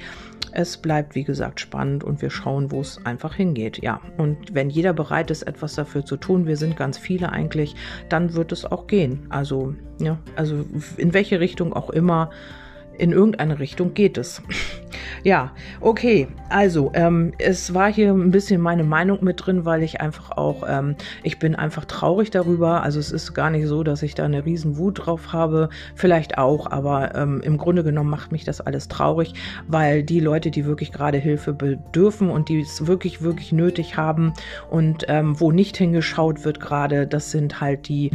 Es 0.53 0.77
bleibt, 0.77 1.15
wie 1.15 1.25
gesagt, 1.25 1.61
spannend 1.61 2.05
und 2.05 2.23
wir 2.23 2.31
schauen, 2.31 2.71
wo 2.71 2.81
es 2.81 3.05
einfach 3.05 3.35
hingeht. 3.35 3.83
Ja, 3.83 4.01
und 4.17 4.55
wenn 4.55 4.71
jeder 4.71 4.93
bereit 4.93 5.31
ist, 5.31 5.43
etwas 5.43 5.75
dafür 5.75 6.05
zu 6.05 6.17
tun, 6.17 6.47
wir 6.47 6.57
sind 6.57 6.77
ganz 6.77 6.99
viele 6.99 7.31
eigentlich, 7.31 7.75
dann 8.09 8.35
wird 8.35 8.53
es 8.53 8.65
auch 8.65 8.87
gehen. 8.87 9.27
Also, 9.29 9.75
ja, 10.01 10.19
also 10.37 10.65
in 10.97 11.15
welche 11.15 11.41
Richtung 11.41 11.73
auch 11.73 11.91
immer 11.91 12.31
in 12.99 13.13
irgendeine 13.13 13.59
Richtung 13.59 13.95
geht 13.95 14.19
es. 14.19 14.43
Ja, 15.23 15.53
okay. 15.81 16.29
Also, 16.49 16.91
ähm, 16.95 17.33
es 17.39 17.75
war 17.75 17.93
hier 17.93 18.13
ein 18.13 18.31
bisschen 18.31 18.61
meine 18.61 18.85
Meinung 18.85 19.23
mit 19.23 19.45
drin, 19.45 19.65
weil 19.65 19.83
ich 19.83 20.01
einfach 20.01 20.33
auch, 20.33 20.65
ähm, 20.69 20.97
ich 21.23 21.39
bin 21.39 21.55
einfach 21.55 21.85
traurig 21.85 22.31
darüber. 22.31 22.83
Also 22.83 22.99
es 22.99 23.13
ist 23.13 23.35
gar 23.35 23.51
nicht 23.51 23.67
so, 23.67 23.83
dass 23.83 24.03
ich 24.03 24.15
da 24.15 24.25
eine 24.25 24.45
riesen 24.45 24.77
Wut 24.77 25.07
drauf 25.07 25.33
habe. 25.33 25.69
Vielleicht 25.95 26.39
auch, 26.39 26.71
aber 26.71 27.15
ähm, 27.15 27.41
im 27.43 27.57
Grunde 27.59 27.85
genommen 27.85 28.11
macht 28.11 28.33
mich 28.33 28.45
das 28.45 28.61
alles 28.61 28.89
traurig, 28.89 29.35
weil 29.69 30.03
die 30.03 30.21
Leute, 30.21 30.51
die 30.51 30.65
wirklich 30.65 30.93
gerade 30.93 31.19
Hilfe 31.19 31.53
bedürfen 31.53 32.31
und 32.31 32.49
die 32.49 32.61
es 32.61 32.87
wirklich, 32.87 33.23
wirklich 33.23 33.53
nötig 33.53 33.97
haben 33.97 34.33
und 34.71 35.05
ähm, 35.09 35.39
wo 35.39 35.53
nicht 35.53 35.77
hingeschaut 35.77 36.45
wird 36.45 36.61
gerade, 36.61 37.07
das 37.07 37.31
sind 37.31 37.61
halt 37.61 37.89
die 37.89 38.11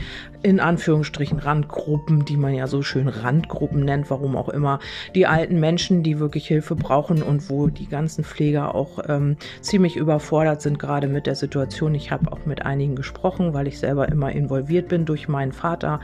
in 0.45 0.59
Anführungsstrichen 0.59 1.39
Randgruppen, 1.39 2.23
die 2.23 2.37
man 2.37 2.53
ja 2.53 2.67
so 2.67 2.83
schön 2.83 3.07
Randgruppen 3.07 3.83
nennt, 3.83 4.11
warum 4.11 4.35
auch 4.35 4.49
immer, 4.49 4.79
die 5.15 5.25
alten 5.25 5.59
Menschen, 5.59 6.03
die 6.03 6.19
wirklich 6.19 6.47
Hilfe 6.47 6.64
brauchen 6.73 7.21
und 7.21 7.47
wo 7.51 7.67
die 7.67 7.87
ganzen 7.87 8.23
Pfleger 8.23 8.73
auch 8.73 8.97
ähm, 9.07 9.37
ziemlich 9.61 9.95
überfordert 9.95 10.63
sind, 10.63 10.79
gerade 10.79 11.07
mit 11.07 11.27
der 11.27 11.35
Situation. 11.35 11.93
Ich 11.93 12.09
habe 12.09 12.31
auch 12.31 12.47
mit 12.47 12.65
einigen 12.65 12.95
gesprochen, 12.95 13.53
weil 13.53 13.67
ich 13.67 13.77
selber 13.77 14.09
immer 14.09 14.31
involviert 14.31 14.87
bin 14.87 15.05
durch 15.05 15.27
meinen 15.27 15.51
Vater. 15.51 15.99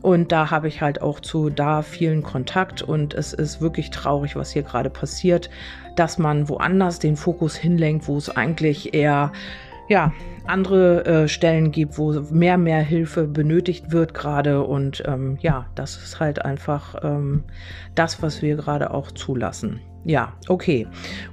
Und 0.00 0.32
da 0.32 0.50
habe 0.50 0.68
ich 0.68 0.80
halt 0.80 1.02
auch 1.02 1.20
zu 1.20 1.50
da 1.50 1.82
vielen 1.82 2.22
Kontakt 2.22 2.80
und 2.80 3.12
es 3.12 3.34
ist 3.34 3.60
wirklich 3.60 3.90
traurig, 3.90 4.34
was 4.34 4.50
hier 4.50 4.62
gerade 4.62 4.88
passiert, 4.88 5.50
dass 5.94 6.16
man 6.16 6.48
woanders 6.48 6.98
den 6.98 7.16
Fokus 7.16 7.54
hinlenkt, 7.54 8.08
wo 8.08 8.16
es 8.16 8.30
eigentlich 8.30 8.94
eher 8.94 9.32
ja, 9.90 10.12
andere 10.46 11.04
äh, 11.04 11.28
Stellen 11.28 11.72
gibt, 11.72 11.98
wo 11.98 12.12
mehr, 12.30 12.56
mehr 12.56 12.80
Hilfe 12.80 13.26
benötigt 13.26 13.90
wird 13.90 14.14
gerade. 14.14 14.62
Und 14.62 15.02
ähm, 15.04 15.36
ja, 15.40 15.66
das 15.74 15.96
ist 15.96 16.20
halt 16.20 16.44
einfach 16.44 16.94
ähm, 17.02 17.42
das, 17.94 18.22
was 18.22 18.40
wir 18.40 18.56
gerade 18.56 18.92
auch 18.94 19.10
zulassen. 19.10 19.80
Ja, 20.04 20.32
okay. 20.48 20.86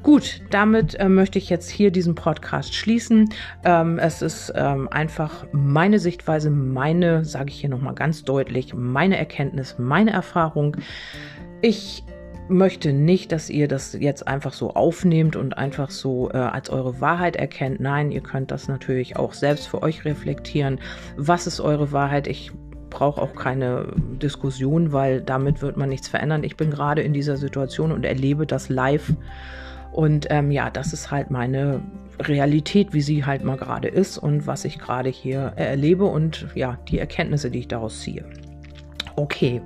Gut, 0.04 0.42
damit 0.50 0.96
äh, 0.96 1.08
möchte 1.08 1.38
ich 1.38 1.50
jetzt 1.50 1.70
hier 1.70 1.92
diesen 1.92 2.16
Podcast 2.16 2.74
schließen. 2.74 3.30
Ähm, 3.64 3.98
es 4.00 4.22
ist 4.22 4.52
ähm, 4.56 4.90
einfach 4.90 5.46
meine 5.54 6.00
Sichtweise, 6.00 6.50
meine, 6.50 7.24
sage 7.24 7.52
ich 7.52 7.62
hier 7.62 7.70
nochmal 7.70 7.96
ganz 7.96 8.24
deutlich, 8.24 8.74
meine 8.74 9.18
Erkenntnis, 9.18 9.76
meine 9.78 10.12
Erfahrung. 10.12 10.76
Ich 11.62 12.04
möchte 12.50 12.94
nicht, 12.94 13.32
dass 13.32 13.50
ihr 13.50 13.68
das 13.68 13.94
jetzt 13.94 14.28
einfach 14.28 14.54
so 14.54 14.74
aufnehmt 14.74 15.36
und 15.36 15.58
einfach 15.58 15.90
so 15.90 16.30
äh, 16.32 16.38
als 16.38 16.70
eure 16.70 17.02
Wahrheit 17.02 17.36
erkennt. 17.36 17.80
Nein, 17.80 18.12
ihr 18.12 18.22
könnt 18.22 18.52
das 18.52 18.68
natürlich 18.68 19.18
auch 19.18 19.34
selbst 19.34 19.68
für 19.68 19.82
euch 19.84 20.06
reflektieren. 20.06 20.80
Was 21.16 21.48
ist 21.48 21.60
eure 21.60 21.92
Wahrheit? 21.92 22.28
Ich 22.28 22.52
brauche 22.90 23.22
auch 23.22 23.36
keine 23.36 23.88
Diskussion, 24.22 24.92
weil 24.92 25.22
damit 25.22 25.62
wird 25.62 25.78
man 25.78 25.90
nichts 25.90 26.08
verändern. 26.08 26.44
Ich 26.44 26.58
bin 26.58 26.72
gerade 26.72 27.02
in 27.02 27.14
dieser 27.14 27.38
Situation 27.38 27.92
und 27.92 28.06
erlebe 28.06 28.46
das 28.46 28.70
live. 28.70 29.14
Und 29.92 30.28
ähm, 30.30 30.52
ja, 30.52 30.70
das 30.70 30.94
ist 30.94 31.12
halt 31.12 31.32
meine 31.32 31.82
Realität, 32.20 32.94
wie 32.94 33.02
sie 33.02 33.26
halt 33.26 33.44
mal 33.44 33.58
gerade 33.58 33.88
ist 33.88 34.18
und 34.18 34.48
was 34.48 34.66
ich 34.66 34.80
gerade 34.80 35.10
hier 35.10 35.54
erlebe 35.56 36.06
und 36.06 36.48
ja, 36.56 36.78
die 36.88 37.00
Erkenntnisse, 37.00 37.52
die 37.52 37.60
ich 37.60 37.68
daraus 37.68 38.02
ziehe. 38.02 38.26
Okay 39.16 39.62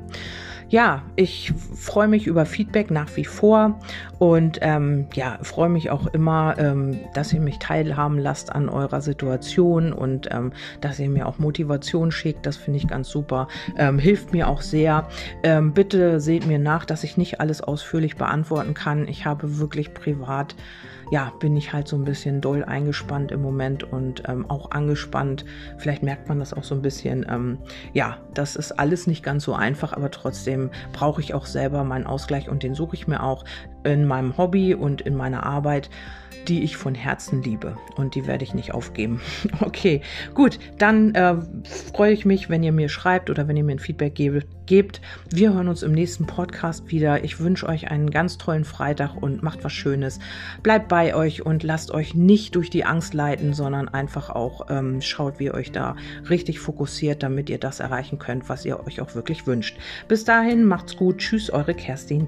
ja, 0.72 1.04
ich 1.18 1.52
freue 1.76 2.08
mich 2.08 2.28
über 2.28 2.46
Feedback 2.46 2.92
nach 2.92 3.18
wie 3.18 3.26
vor 3.26 3.78
und 4.20 4.60
ähm, 4.62 5.08
ja, 5.14 5.38
freue 5.42 5.68
mich 5.68 5.90
auch 5.90 6.08
immer, 6.08 6.56
ähm, 6.58 6.98
dass 7.14 7.34
ihr 7.34 7.42
mich 7.42 7.60
teilhaben 7.60 8.18
lasst 8.18 8.56
an 8.56 8.70
eurer 8.70 9.02
Situation 9.02 9.92
und 9.92 10.30
ähm, 10.32 10.54
dass 10.80 10.98
ihr 10.98 11.10
mir 11.10 11.28
auch 11.28 11.40
Motivation 11.40 12.10
schickt. 12.14 12.46
Das 12.46 12.56
finde 12.56 12.78
ich 12.78 12.88
ganz 12.88 13.10
super. 13.10 13.50
Ähm, 13.78 14.00
hilft 14.00 14.32
mir 14.32 14.48
auch 14.48 14.62
sehr. 14.62 15.10
Ähm, 15.44 15.74
bitte 15.74 16.22
seht 16.22 16.48
mir 16.48 16.58
nach, 16.58 16.86
dass 16.86 17.04
ich 17.04 17.18
nicht 17.18 17.42
alles 17.42 17.60
ausführlich 17.60 18.16
beantworten 18.16 18.74
kann. 18.74 19.10
Ich 19.10 19.26
habe 19.26 19.60
wirklich 19.60 19.94
privat 19.94 20.56
ja, 21.12 21.34
bin 21.40 21.58
ich 21.58 21.74
halt 21.74 21.90
so 21.90 21.98
ein 21.98 22.06
bisschen 22.06 22.40
doll 22.40 22.64
eingespannt 22.64 23.34
im 23.34 23.42
Moment 23.42 23.84
und 23.84 24.24
ähm, 24.30 24.50
auch 24.50 24.72
angespannt. 24.72 25.44
Vielleicht 25.78 26.04
merkt 26.04 26.30
man 26.30 26.40
das 26.40 26.54
auch 26.54 26.64
so 26.64 26.74
ein 26.74 26.82
bisschen. 26.82 27.26
Ähm, 27.30 27.58
ja, 27.92 28.18
das 28.34 28.56
ist 28.56 28.72
alles 28.72 29.08
nicht 29.08 29.22
ganz 29.22 29.44
so 29.44 29.54
einfach, 29.54 29.92
aber 29.92 30.10
trotzdem 30.10 30.72
brauche 30.94 31.20
ich 31.20 31.34
auch 31.34 31.46
selber 31.46 31.84
meinen 31.84 32.08
Ausgleich 32.08 32.48
und 32.48 32.64
den 32.64 32.76
suche 32.76 32.96
ich 32.96 33.10
mir 33.10 33.24
auch. 33.24 33.44
In 33.84 34.06
meinem 34.06 34.38
Hobby 34.38 34.74
und 34.74 35.02
in 35.02 35.16
meiner 35.16 35.44
Arbeit, 35.44 35.90
die 36.48 36.64
ich 36.64 36.78
von 36.78 36.96
Herzen 36.96 37.44
liebe. 37.44 37.78
Und 37.96 38.16
die 38.16 38.26
werde 38.26 38.44
ich 38.44 38.54
nicht 38.54 38.74
aufgeben. 38.74 39.22
Okay, 39.62 40.02
gut, 40.34 40.60
dann 40.78 41.14
äh, 41.16 41.36
freue 41.94 42.12
ich 42.14 42.26
mich, 42.26 42.50
wenn 42.50 42.64
ihr 42.64 42.72
mir 42.72 42.90
schreibt 42.90 43.30
oder 43.30 43.48
wenn 43.48 43.56
ihr 43.56 43.64
mir 43.64 43.74
ein 43.74 43.80
Feedback 43.80 44.16
gebt, 44.16 44.48
gebt. 44.66 45.02
Wir 45.30 45.54
hören 45.54 45.68
uns 45.68 45.84
im 45.84 45.92
nächsten 45.92 46.26
Podcast 46.26 46.92
wieder. 46.92 47.24
Ich 47.24 47.40
wünsche 47.40 47.68
euch 47.68 47.90
einen 47.90 48.10
ganz 48.10 48.38
tollen 48.38 48.66
Freitag 48.66 49.16
und 49.22 49.44
macht 49.44 49.64
was 49.64 49.74
Schönes. 49.74 50.20
Bleibt 50.64 50.88
bei 50.88 51.16
euch 51.16 51.46
und 51.46 51.64
lasst 51.64 51.92
euch 51.92 52.16
nicht 52.16 52.56
durch 52.56 52.70
die 52.70 52.86
Angst 52.86 53.14
leiten, 53.14 53.54
sondern 53.54 53.88
einfach 53.88 54.30
auch 54.30 54.68
ähm, 54.70 55.02
schaut, 55.02 55.40
wie 55.40 55.46
ihr 55.46 55.54
euch 55.54 55.72
da 55.72 55.96
richtig 56.30 56.60
fokussiert, 56.60 57.24
damit 57.24 57.50
ihr 57.50 57.60
das 57.60 57.80
erreichen 57.80 58.18
könnt, 58.18 58.50
was 58.50 58.66
ihr 58.66 58.86
euch 58.86 59.00
auch 59.00 59.16
wirklich 59.16 59.46
wünscht. 59.46 59.78
Bis 60.08 60.24
dahin, 60.24 60.66
macht's 60.66 60.98
gut. 60.98 61.20
Tschüss, 61.20 61.50
eure 61.50 61.74
Kerstin. 61.74 62.28